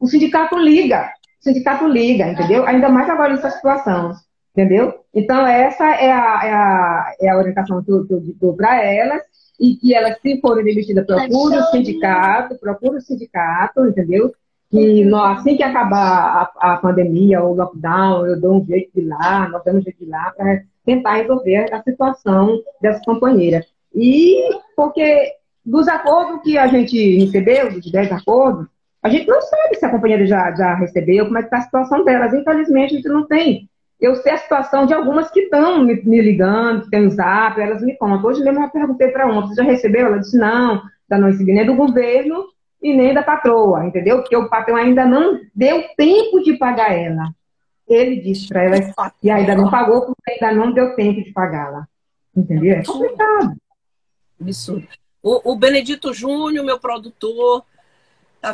[0.00, 1.12] o sindicato liga.
[1.42, 2.66] O sindicato liga, entendeu?
[2.66, 4.14] Ainda mais agora nessa situação,
[4.58, 5.04] entendeu?
[5.14, 8.04] Então, essa é a, é a, é a orientação que eu,
[8.40, 9.22] dou para elas,
[9.58, 14.32] e que elas, se forem demitidas, procurem o sindicato, procurem o sindicato, entendeu?
[14.70, 18.90] que nós, assim que acabar a, a, pandemia ou o lockdown, eu dou um jeito
[18.94, 23.64] de lá, nós damos um jeito de lá para tentar resolver a situação dessas companheiras.
[23.94, 25.32] E porque
[25.64, 28.66] dos acordos que a gente recebeu, dos 10 acordos,
[29.02, 31.62] a gente não sabe se a companheira já, já recebeu, como é que está a
[31.62, 32.34] situação delas.
[32.34, 33.70] Infelizmente, a gente não tem.
[34.00, 37.60] Eu sei a situação de algumas que estão me, me, ligando, que tem o zap,
[37.60, 38.30] elas me contam.
[38.30, 40.06] Hoje mesmo eu perguntei para uma, você já recebeu?
[40.06, 42.46] Ela disse, não, da não recebi nem do governo,
[42.82, 44.20] e nem da patroa, entendeu?
[44.20, 47.34] Porque o patrão ainda não deu tempo de pagar ela.
[47.86, 48.76] Ele disse para ela
[49.22, 51.88] e ainda não pagou porque ainda não deu tempo de pagá-la.
[52.36, 52.76] Entendeu?
[52.76, 53.56] É complicado.
[54.40, 54.86] Absurdo.
[55.22, 57.64] O, o Benedito Júnior, meu produtor,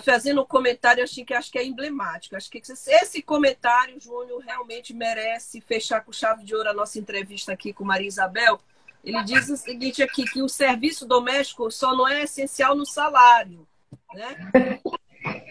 [0.00, 2.37] fazendo um comentário assim, que acho que é emblemático.
[2.37, 7.52] Acho que esse comentário, Júnior, realmente merece fechar com chave de ouro a nossa entrevista
[7.52, 8.61] aqui com Maria Isabel.
[9.02, 13.66] Ele diz o seguinte aqui, que o serviço doméstico só não é essencial no salário
[14.14, 14.80] né?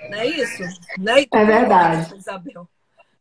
[0.09, 0.63] Não é isso?
[0.97, 2.17] Não é, é verdade.
[2.17, 2.67] Isabel.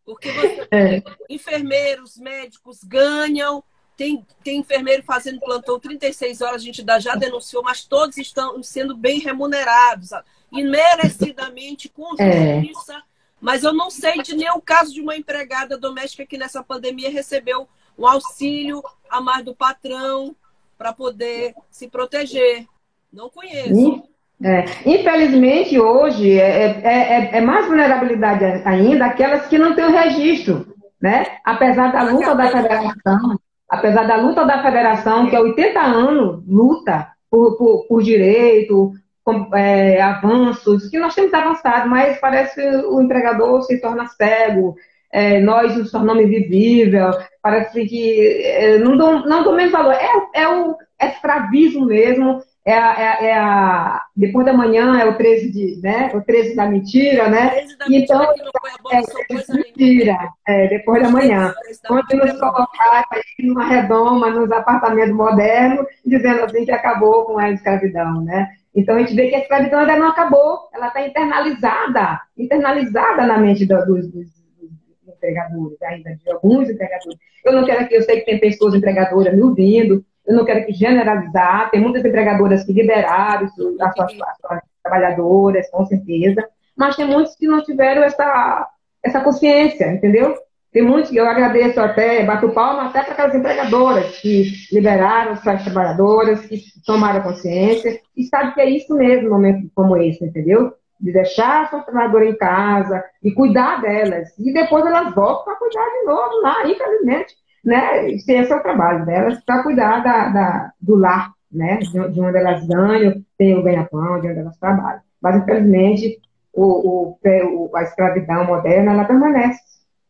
[0.05, 1.03] Porque você, é.
[1.29, 3.63] enfermeiros, médicos ganham,
[3.97, 8.97] tem, tem enfermeiro fazendo plantão 36 horas, a gente já denunciou, mas todos estão sendo
[8.97, 10.11] bem remunerados,
[10.53, 12.61] e merecidamente, com é.
[12.61, 12.95] justiça.
[12.95, 13.03] É.
[13.41, 17.67] Mas eu não sei de nenhum caso de uma empregada doméstica que nessa pandemia recebeu
[17.99, 20.37] um auxílio a mais do patrão
[20.79, 22.67] para poder se proteger.
[23.13, 24.05] Não conheço.
[24.45, 29.93] É, infelizmente, hoje, é, é, é, é, mais vulnerabilidade ainda aquelas que não têm o
[29.93, 31.39] registro, né?
[31.45, 33.39] Apesar da luta da federação,
[33.69, 38.93] apesar da luta da federação, que há 80 anos luta por, por, por direito,
[39.25, 44.77] com, é, avanços, que nós temos avançado, mas parece que o empregador se torna cego,
[45.13, 47.11] é, nós nos tornamos invisível,
[47.43, 49.93] parece que é, não dou, não menos valor.
[49.93, 55.17] É, é o escravismo mesmo, é a, é, é a, depois da manhã é o
[55.19, 56.11] 13 de, né?
[56.15, 57.51] O 13 da mentira, né?
[57.51, 61.53] 13 da então, mentira, é, mentira, é, depois da manhã.
[61.87, 63.09] Quando nos colocar
[63.41, 68.49] numa redoma, nos apartamentos modernos, dizendo assim que acabou com a escravidão, né?
[68.75, 73.39] Então a gente vê que a escravidão ainda não acabou, ela está internalizada, internalizada na
[73.39, 74.27] mente do, dos, dos,
[74.61, 77.19] dos empregadores, ainda de alguns empregadores.
[77.45, 80.61] Eu não quero que eu sei que tem pessoas empregadoras me ouvindo, eu não quero
[80.61, 86.97] aqui generalizar, tem muitas empregadoras que liberaram as suas, as suas trabalhadoras, com certeza, mas
[86.97, 88.69] tem muitos que não tiveram essa,
[89.03, 90.35] essa consciência, entendeu?
[90.73, 95.63] Tem muitos que eu agradeço até, bato palma até para aquelas empregadoras que liberaram suas
[95.63, 100.73] trabalhadoras, que tomaram consciência e sabe que é isso mesmo, num momento como esse, entendeu?
[100.99, 104.31] De deixar a sua trabalhadora em casa e cuidar delas.
[104.39, 108.11] E depois elas voltam para cuidar de novo lá, infelizmente né?
[108.11, 111.79] Esse é o trabalho delas para cuidar da, da, do lar, né?
[111.79, 115.01] De, de onde elas ganham, tem o ganha-pão, de onde elas trabalham.
[115.21, 116.21] Mas, infelizmente,
[116.53, 119.61] o, o, a escravidão moderna, ela permanece.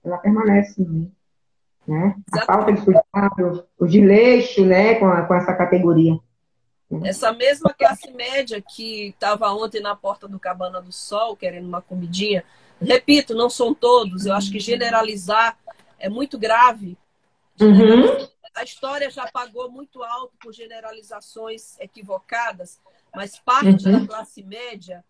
[0.04, 0.82] Ela permanece,
[1.86, 2.16] né?
[2.32, 4.96] A falta de cuidado, o desleixo, né?
[4.96, 6.18] Com, a, com essa categoria.
[7.04, 11.80] Essa mesma classe média que estava ontem na porta do Cabana do Sol, querendo uma
[11.80, 12.44] comidinha,
[12.80, 15.56] repito, não são todos, eu acho que generalizar
[15.98, 16.98] é muito grave,
[17.60, 18.28] Uhum.
[18.54, 22.80] A história já pagou muito alto por generalizações equivocadas,
[23.14, 24.00] mas parte uhum.
[24.00, 25.04] da classe média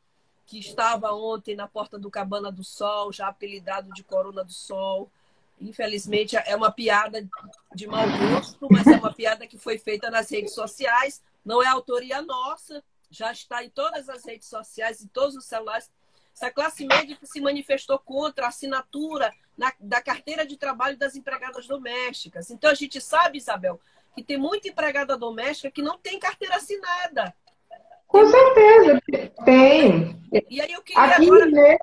[0.52, 5.10] que estava ontem na porta do Cabana do Sol, já apelidado de Corona do Sol,
[5.58, 7.26] infelizmente é uma piada
[7.74, 11.66] de mau gosto, mas é uma piada que foi feita nas redes sociais não é
[11.66, 15.90] autoria nossa, já está em todas as redes sociais, em todos os celulares.
[16.34, 21.16] Essa classe média que se manifestou contra a assinatura na, da carteira de trabalho das
[21.16, 22.50] empregadas domésticas.
[22.50, 23.80] Então a gente sabe, Isabel,
[24.14, 27.34] que tem muita empregada doméstica que não tem carteira assinada.
[28.12, 29.00] Com certeza,
[29.46, 30.16] tem.
[30.50, 31.46] E aí eu queria Aqui agora.
[31.46, 31.78] mesmo,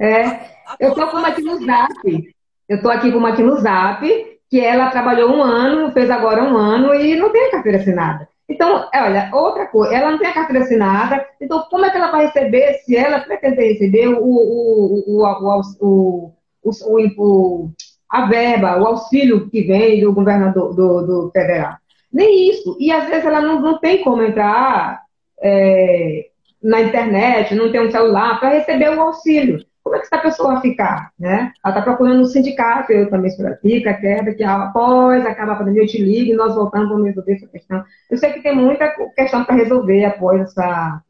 [0.00, 0.50] é,
[0.80, 2.34] eu estou com uma aqui no Zap.
[2.66, 4.02] Eu estou aqui com uma aqui no Zap,
[4.50, 8.26] que ela trabalhou um ano, fez agora um ano e não tem a carteira assinada.
[8.48, 11.96] Então, é, olha, outra coisa, ela não tem a carteira assinada, então como é que
[11.98, 17.70] ela vai receber, se ela pretender receber o, o, o, o, o, o, o
[18.08, 21.74] a verba, o auxílio que vem do governador do, do federal?
[22.10, 22.76] Nem isso.
[22.80, 25.05] E às vezes ela não, não tem como entrar
[25.40, 26.28] é,
[26.62, 29.64] na internet, não tem um celular para receber o auxílio.
[29.82, 31.12] Como é que essa pessoa vai ficar?
[31.16, 31.52] Né?
[31.64, 35.82] Ela está procurando um sindicato, eu também sou fica, quer que após acabar a pandemia
[35.82, 37.84] eu te ligue e nós voltamos, vamos resolver essa questão.
[38.10, 41.02] Eu sei que tem muita questão para resolver após essa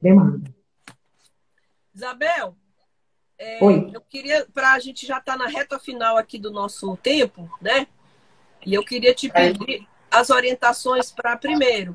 [0.00, 0.48] demanda.
[1.92, 2.54] Isabel,
[3.36, 3.90] é, Oi.
[3.92, 7.88] eu queria, para a gente já estar na reta final aqui do nosso tempo, né?
[8.64, 11.94] E eu queria te pedir as orientações para, primeiro,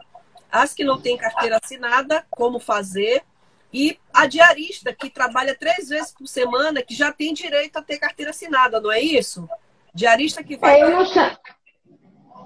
[0.52, 3.24] as que não têm carteira assinada, como fazer,
[3.74, 7.98] e a diarista, que trabalha três vezes por semana, que já tem direito a ter
[7.98, 9.50] carteira assinada, não é isso?
[9.93, 10.80] Diarista que vai.
[10.80, 11.38] É, eu, não chamo,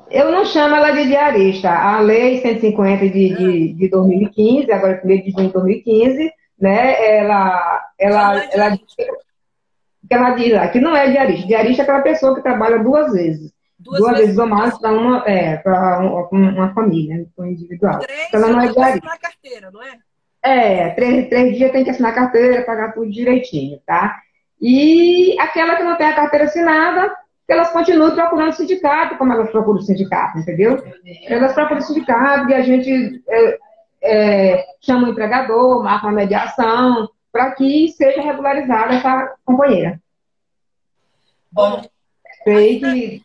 [0.10, 1.70] eu não chamo ela de diarista.
[1.70, 7.86] A lei 150 de, de, de 2015, agora 1 de junho de 2015, né, ela,
[7.98, 11.48] ela, é ela, que ela diz lá que não é diarista.
[11.48, 13.52] Diarista é aquela pessoa que trabalha duas vezes.
[13.80, 16.00] Duas, Duas, vezes ou mais para uma, é, para
[16.32, 18.00] uma, família, né, um individual.
[18.00, 19.08] Três, Então, ela não é você diarista.
[19.08, 19.98] na carteira, não é?
[20.42, 24.20] É, três, três dias tem que assinar a carteira, pagar tudo direitinho, tá?
[24.62, 27.16] E aquela que não tem a carteira assinada,
[27.48, 30.84] elas continuam procurando sindicato, como elas procuram o sindicato, entendeu?
[31.28, 33.60] Elas procuram o sindicato e a gente é,
[34.02, 40.00] é, chama o empregador, marca uma mediação, para que seja regularizada essa companheira.
[41.52, 41.82] Bom,
[42.44, 43.22] Sei que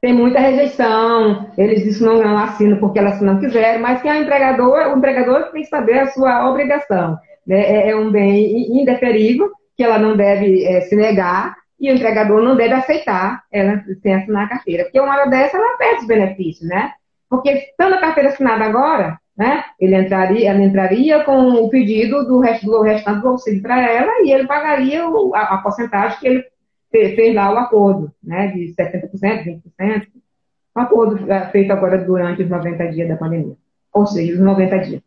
[0.00, 4.12] tem muita rejeição, eles dizem não, não assinam porque elas não quiserem, mas que é
[4.18, 7.18] o empregador, o empregador tem que saber a sua obrigação.
[7.46, 7.60] né?
[7.60, 12.42] É, é um bem indeferível que ela não deve é, se negar e o empregador
[12.42, 14.84] não deve aceitar ela sem assinar a carteira.
[14.84, 16.92] Porque uma hora dessa ela perde os benefícios, né?
[17.28, 22.40] Porque estando a carteira assinada agora, né, ele entraria, ela entraria com o pedido do,
[22.40, 26.26] resto, do restante do auxílio para ela e ele pagaria o- a, a porcentagem que
[26.28, 26.44] ele
[26.90, 30.08] fez lá o acordo, né, de 70%, 20%,
[30.76, 33.56] um acordo é, feito agora durante os 90 dias da pandemia.
[33.92, 35.02] Ou seja, os 90 dias.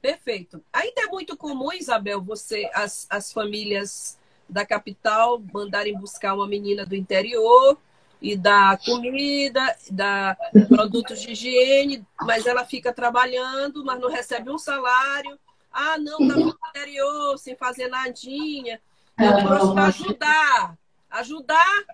[0.00, 0.62] Perfeito.
[0.72, 4.18] Ainda é muito comum, Isabel, você, as, as famílias
[4.48, 7.78] da capital mandarem buscar uma menina do interior
[8.20, 10.36] e dar comida, dar
[10.68, 15.38] produtos de higiene, mas ela fica trabalhando, mas não recebe um salário.
[15.72, 18.80] Ah, não, tá no interior, sem fazer nadinha.
[19.20, 20.78] Eu trouxe para ajudar.
[21.10, 21.84] Ajudar,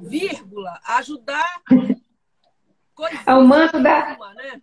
[0.00, 1.62] vírgula, ajudar
[2.94, 4.62] coisa É o manto da, nenhuma, né?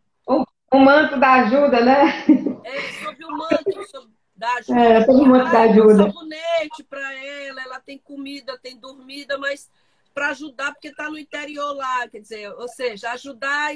[0.72, 2.26] o manto da ajuda, né?
[2.64, 4.80] É, sobre o manto sobre, da ajuda.
[4.82, 5.96] É, sobre o manto da Ah, ajuda.
[6.06, 9.70] sabonete para ela, ela tem comida, tem dormida, mas
[10.14, 13.76] para ajudar, porque está no interior lá, quer dizer, ou seja, ajudar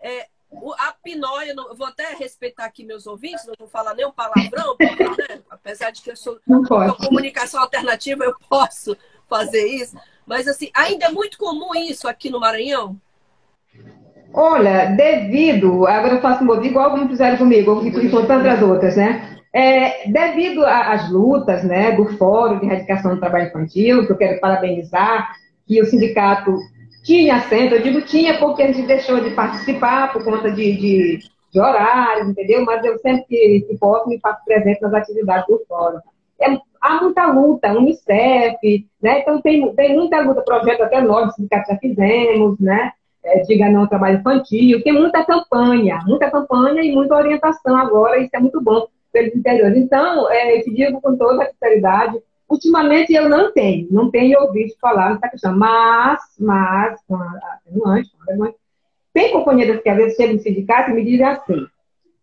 [0.00, 0.28] é, o-
[0.78, 5.04] a pinóia, não- vou até respeitar aqui meus ouvintes, não vou falar nenhum palavrão, porque,
[5.04, 6.38] né, apesar de que eu sou
[6.94, 8.96] comunicação alternativa, eu posso
[9.28, 9.96] fazer isso,
[10.26, 12.96] mas assim, ainda é muito comum isso aqui no Maranhão?
[14.32, 18.96] Olha, devido, agora eu faço um movimento igual como fizeram comigo, e com tantas outras,
[18.96, 19.38] né?
[19.52, 24.40] É, devido às lutas, né, do Fórum de Erradicação do Trabalho Infantil, que eu quero
[24.40, 25.34] parabenizar,
[25.66, 26.58] que o sindicato
[27.08, 31.18] tinha assento, eu digo tinha porque a gente deixou de participar por conta de, de,
[31.50, 32.64] de horários, entendeu?
[32.66, 36.00] Mas eu sempre que, que posso me faço presente nas atividades do Fórum.
[36.38, 39.20] É, há muita luta, Unicef, né?
[39.20, 42.92] Então tem, tem muita luta, projeto até nós, sindicatos já fizemos, né?
[43.24, 48.30] é, Diga Não Trabalho Infantil, tem muita campanha, muita campanha e muita orientação agora, isso
[48.34, 49.76] é muito bom pelos interiores.
[49.76, 52.18] Então, é, eu te digo com toda a sinceridade,
[52.48, 58.10] ultimamente eu não tenho, não tenho ouvido falar nessa questão, mas, mas, com a atenuante,
[58.10, 58.56] com a atenuante,
[59.12, 61.66] tem companheiras que às vezes chegam no sindicato e me dizem assim,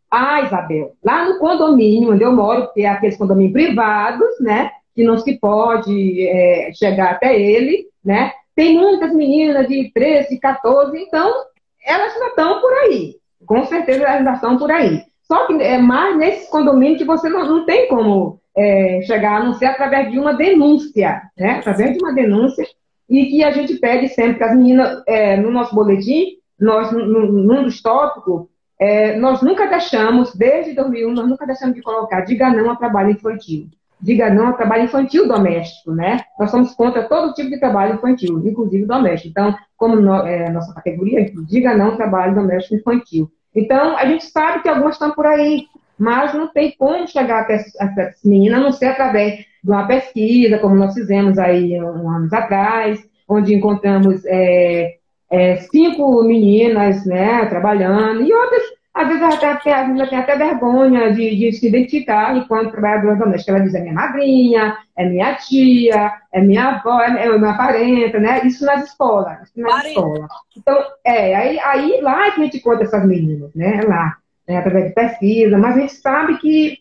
[0.10, 5.04] ah, Isabel, lá no condomínio onde eu moro, que é aqueles condomínios privados, né, que
[5.04, 11.46] não se pode é, chegar até ele, né, tem muitas meninas de 13, 14, então
[11.86, 13.18] elas já estão por aí.
[13.46, 15.04] Com certeza elas já estão por aí.
[15.24, 19.54] Só que é mais nesses condomínios que você não, não tem como é, chegar, a
[19.54, 21.58] ser através de uma denúncia, né?
[21.60, 22.66] Através de uma denúncia,
[23.10, 27.64] e que a gente pede sempre que as meninas, é, no nosso boletim, nós, num
[27.64, 28.48] dos tópicos,
[28.80, 33.12] é, nós nunca deixamos, desde 2001, nós nunca deixamos de colocar diga não a trabalho
[33.12, 33.68] infantil.
[34.02, 36.22] Diga não a trabalho infantil doméstico, né?
[36.38, 39.30] Nós somos contra todo tipo de trabalho infantil, inclusive doméstico.
[39.30, 43.32] Então, como no, é, nossa categoria, diga não trabalho doméstico infantil.
[43.56, 45.66] Então, a gente sabe que algumas estão por aí,
[45.98, 50.60] mas não tem como chegar até essas meninas, a não ser através de uma pesquisa,
[50.60, 54.96] como nós fizemos aí um, anos atrás, onde encontramos é,
[55.32, 61.12] é, cinco meninas né, trabalhando, e outras, às vezes até, a menina tem até vergonha
[61.12, 63.52] de, de, se identificar enquanto trabalhadora doméstica.
[63.52, 68.20] Ela diz, é minha madrinha, é minha tia, é minha avó, é, é minha parenta,
[68.20, 68.42] né?
[68.46, 70.30] Isso nas escolas, isso nas escolas.
[70.56, 73.82] Então, é, aí, aí lá que a gente conta essas meninas, né?
[73.86, 74.16] Lá,
[74.48, 76.80] né, através de pesquisa, mas a gente sabe que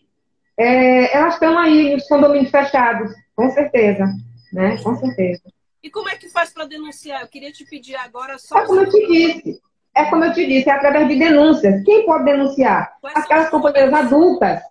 [0.57, 4.05] é, elas estão aí nos condomínios fechados, com certeza,
[4.53, 4.77] né?
[4.81, 5.41] Com certeza.
[5.83, 7.21] E como é que faz para denunciar?
[7.21, 8.59] Eu queria te pedir agora só.
[8.59, 9.61] É como eu te disse.
[9.93, 11.83] É como eu te disse, é através de denúncias.
[11.83, 12.97] Quem pode denunciar?
[12.99, 14.61] Quais Aquelas companheiras adultas.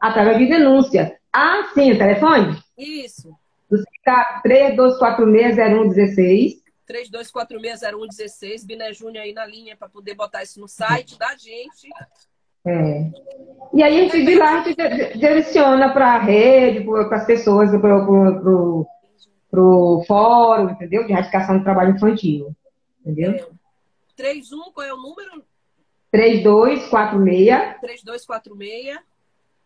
[0.00, 1.16] Através de denúncia.
[1.32, 2.58] Ah, sim, o telefone?
[2.76, 3.32] Isso.
[3.70, 3.78] Do
[4.44, 6.63] 32460116.
[6.88, 8.64] 32460116.
[8.64, 11.88] Biné Júnior aí na linha para poder botar isso no site da gente.
[12.66, 13.10] É.
[13.72, 17.70] E aí a gente de lá a gente direciona para a rede, para as pessoas,
[17.70, 17.96] para
[19.60, 21.04] o fórum, entendeu?
[21.04, 22.54] De erradicação do trabalho infantil.
[23.00, 23.32] Entendeu?
[23.32, 23.46] É.
[24.16, 25.44] 31, qual é o número?
[26.10, 27.80] 3246.
[27.80, 28.98] 3246.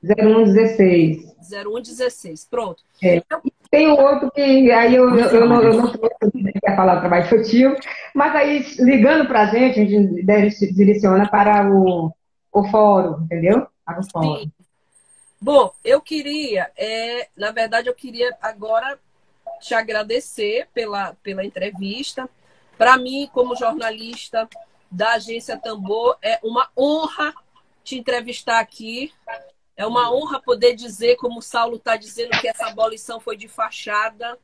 [0.03, 1.37] 0116.
[1.43, 2.83] 0116, pronto.
[3.03, 3.17] É.
[3.17, 7.27] Então, tem outro que aí eu, eu, eu não, eu não quer falar do trabalho
[7.27, 7.77] infantil,
[8.15, 12.13] mas aí ligando para a gente, a gente direciona para o,
[12.53, 13.67] o fórum, entendeu?
[13.85, 14.37] Para o fórum.
[14.39, 14.53] Sim.
[15.41, 18.99] Bom, eu queria, é, na verdade, eu queria agora
[19.61, 22.29] te agradecer pela, pela entrevista.
[22.77, 24.49] Para mim, como jornalista
[24.91, 27.33] da agência Tambor, é uma honra
[27.85, 29.13] te entrevistar aqui.
[29.79, 33.47] É uma honra poder dizer, como o Saulo está dizendo, que essa abolição foi de
[33.47, 34.37] fachada.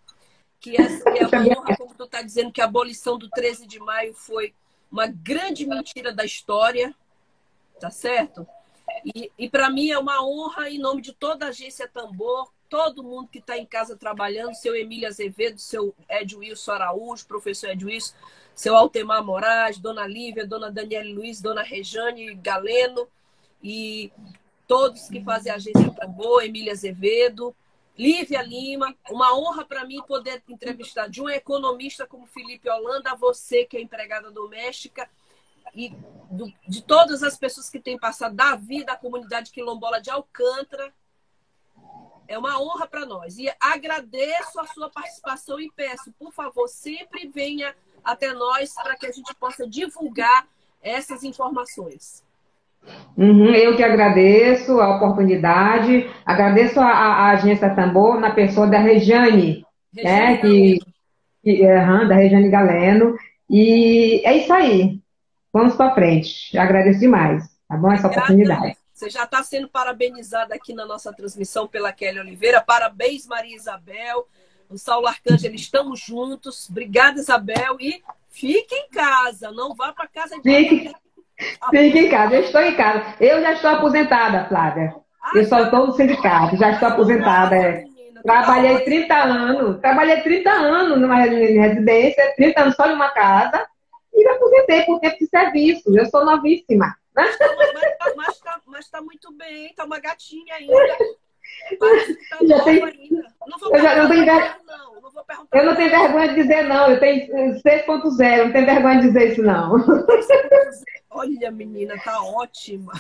[0.61, 3.81] Que, essa, é uma honra, como tu está dizendo, que a abolição do 13 de
[3.81, 4.55] maio foi
[4.89, 6.95] uma grande mentira da história.
[7.81, 8.47] Tá certo?
[9.05, 13.03] E, e para mim é uma honra, em nome de toda a agência Tambor, todo
[13.03, 17.85] mundo que está em casa trabalhando, seu Emília Azevedo, seu Ed Wilson Araújo, professor Ed
[17.85, 18.15] Wilson,
[18.55, 23.09] seu Altemar Moraes, dona Lívia, dona Daniele Luiz, dona Rejane Galeno
[23.61, 24.13] e
[24.67, 27.55] todos que fazem a agência Tambor, Emília Azevedo,
[27.97, 33.65] Lívia Lima, uma honra para mim poder entrevistar de um economista como Felipe Holanda, você
[33.65, 35.09] que é empregada doméstica,
[35.73, 35.91] e
[36.31, 40.93] do, de todas as pessoas que têm passado da vida da comunidade quilombola de Alcântara,
[42.27, 43.39] é uma honra para nós.
[43.39, 49.07] E agradeço a sua participação e peço, por favor, sempre venha até nós para que
[49.07, 50.49] a gente possa divulgar
[50.81, 52.24] essas informações.
[53.17, 59.65] Uhum, eu que agradeço a oportunidade, agradeço a, a, agência Tambor na pessoa da Rejane,
[59.95, 60.81] né, que,
[61.43, 63.17] que uhum, da Rejane Galeno,
[63.49, 65.01] e é isso aí.
[65.53, 66.57] Vamos para frente.
[66.57, 67.93] Eu agradeço demais, tá bom?
[67.93, 68.77] Essa oportunidade.
[68.93, 72.61] Você já está sendo parabenizada aqui na nossa transmissão pela Kelly Oliveira.
[72.61, 74.27] Parabéns, Maria Isabel.
[74.69, 76.69] O Saulo Arcângelo, estamos juntos.
[76.71, 77.77] Obrigada, Isabel.
[77.81, 80.93] E fique em casa, não vá para casa de fique,
[81.71, 83.15] fique em casa, eu estou em casa.
[83.21, 84.95] Eu já estou aposentada, Flávia.
[85.35, 87.57] Eu só estou no sindicato, já estou aposentada.
[87.57, 87.85] É.
[88.23, 93.67] Trabalhei 30 anos, trabalhei 30 anos numa residência, 30 anos só em uma casa,
[94.15, 95.97] e me aposentei por tempo de serviço.
[95.97, 96.95] Eu sou novíssima.
[97.15, 100.97] Mas, mas, mas, tá, mas tá muito bem, tá uma gatinha ainda.
[101.79, 102.83] Parece que tá já tem...
[102.83, 103.25] ainda.
[103.47, 104.57] Não vou eu já não tenho ver...
[104.67, 105.01] não.
[105.01, 108.67] não vou perguntar eu não tenho vergonha de dizer não, eu tenho 6.0, não tenho
[108.67, 109.77] vergonha de dizer isso não.
[111.15, 112.93] Olha, menina, tá ótima.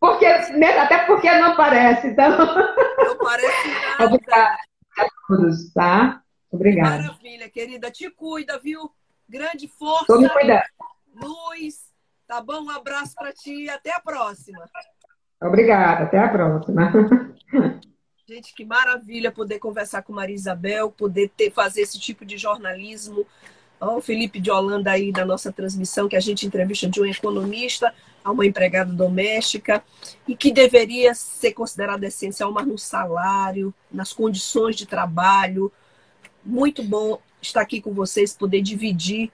[0.00, 2.30] Porque, até porque não parece, então.
[2.38, 4.04] Não parece nada.
[4.06, 4.58] Obrigada
[4.96, 6.22] a todos, tá?
[6.50, 7.02] Obrigada.
[7.02, 7.90] Maravilha, querida.
[7.90, 8.90] Te cuida, viu?
[9.28, 10.06] Grande força.
[10.06, 10.62] Tô me cuidando.
[11.14, 11.86] Luz
[12.26, 12.64] Tá bom?
[12.64, 14.68] Um abraço para ti e até a próxima.
[15.40, 16.90] Obrigada, até a próxima.
[18.28, 23.24] Gente, que maravilha poder conversar com Maria Isabel, poder ter, fazer esse tipo de jornalismo.
[23.80, 27.06] Ó, o Felipe de Holanda aí na nossa transmissão, que a gente entrevista de um
[27.06, 27.92] economista
[28.24, 29.84] a uma empregada doméstica,
[30.26, 35.72] e que deveria ser considerada essencial, mas no salário, nas condições de trabalho.
[36.44, 39.30] Muito bom estar aqui com vocês, poder dividir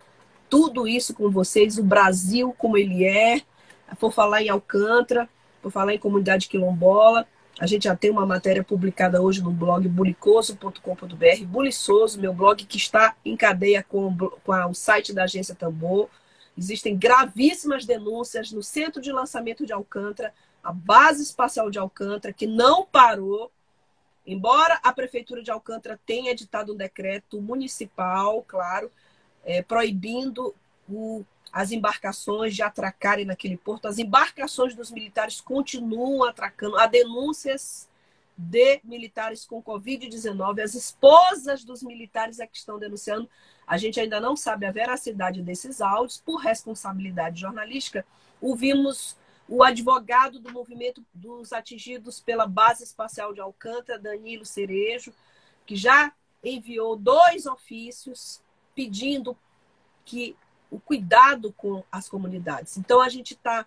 [0.50, 3.40] tudo isso com vocês, o Brasil como ele é,
[3.98, 5.26] por falar em Alcântara,
[5.62, 7.26] por falar em comunidade quilombola.
[7.62, 12.76] A gente já tem uma matéria publicada hoje no blog bulicoso.com.br, Buliçoso, meu blog que
[12.76, 16.08] está em cadeia com, com a, o site da Agência Tambor.
[16.58, 22.48] Existem gravíssimas denúncias no centro de lançamento de Alcântara, a base espacial de Alcântara, que
[22.48, 23.48] não parou.
[24.26, 28.90] Embora a prefeitura de Alcântara tenha editado um decreto municipal, claro,
[29.44, 30.52] é, proibindo
[30.88, 36.78] o, as embarcações de atracarem naquele porto, as embarcações dos militares continuam atracando.
[36.78, 37.88] Há denúncias
[38.36, 40.62] de militares com Covid-19.
[40.62, 43.28] As esposas dos militares é que estão denunciando.
[43.66, 46.22] A gente ainda não sabe a veracidade desses áudios.
[46.24, 48.04] Por responsabilidade jornalística,
[48.40, 55.12] ouvimos o advogado do movimento dos atingidos pela Base Espacial de Alcântara, Danilo Cerejo,
[55.66, 58.40] que já enviou dois ofícios
[58.74, 59.36] pedindo
[60.04, 60.34] que
[60.72, 62.76] o cuidado com as comunidades.
[62.76, 63.64] Então, a gente está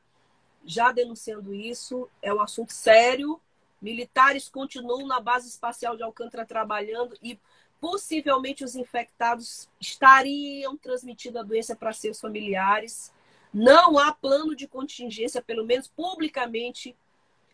[0.66, 3.40] já denunciando isso, é um assunto sério,
[3.86, 7.40] Militares continuam na base espacial de Alcântara trabalhando e
[7.80, 13.14] possivelmente os infectados estariam transmitindo a doença para seus familiares.
[13.54, 16.96] Não há plano de contingência, pelo menos publicamente.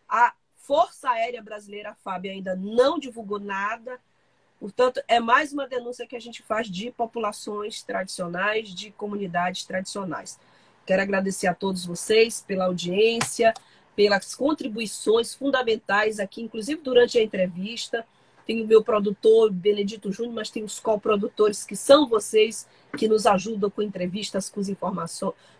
[0.08, 4.00] A Força Aérea Brasileira, a FAB, ainda não divulgou nada.
[4.62, 10.38] Portanto, é mais uma denúncia que a gente faz de populações tradicionais, de comunidades tradicionais.
[10.86, 13.52] Quero agradecer a todos vocês pela audiência
[13.96, 18.06] pelas contribuições fundamentais aqui, inclusive durante a entrevista.
[18.46, 23.26] Tem o meu produtor, Benedito Júnior, mas tem os coprodutores que são vocês, que nos
[23.26, 24.62] ajudam com entrevistas, com,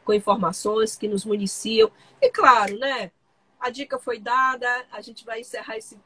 [0.05, 1.91] com informações, que nos municiam.
[2.21, 3.11] E claro, né?
[3.59, 5.99] A dica foi dada, a gente vai encerrar esse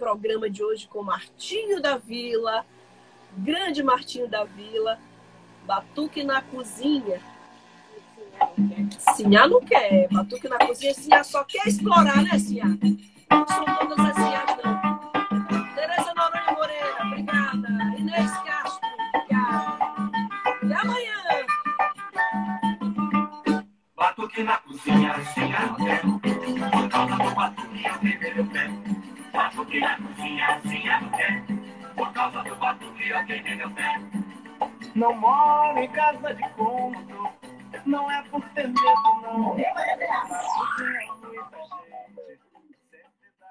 [0.00, 2.64] programa de hoje com Martinho da Vila,
[3.36, 4.98] grande Martinho da Vila,
[5.66, 7.20] Batuque na Cozinha,
[9.14, 10.08] Sinhá não quer.
[10.10, 12.64] Batuque na cozinha, Sinhá só quer explorar, né, Sinhá?
[12.66, 15.74] Não são todas as Sinhás, não.
[15.74, 17.68] Tereza Noronha Moreira, obrigada.
[17.98, 19.78] Inês Castro, obrigada.
[20.46, 21.10] Até amanhã.
[23.94, 26.00] Batuque na cozinha, Sinhá não quer.
[26.00, 28.99] Por causa do batuque, eu queimei meu pé.
[29.32, 31.42] Batuque na cozinha, Sinhá não quer.
[31.94, 34.00] Por causa do batuque, eu queimei meu pé.
[34.94, 37.30] Não moro em casa de cômodo.
[37.86, 39.56] Não é por ter medo, não.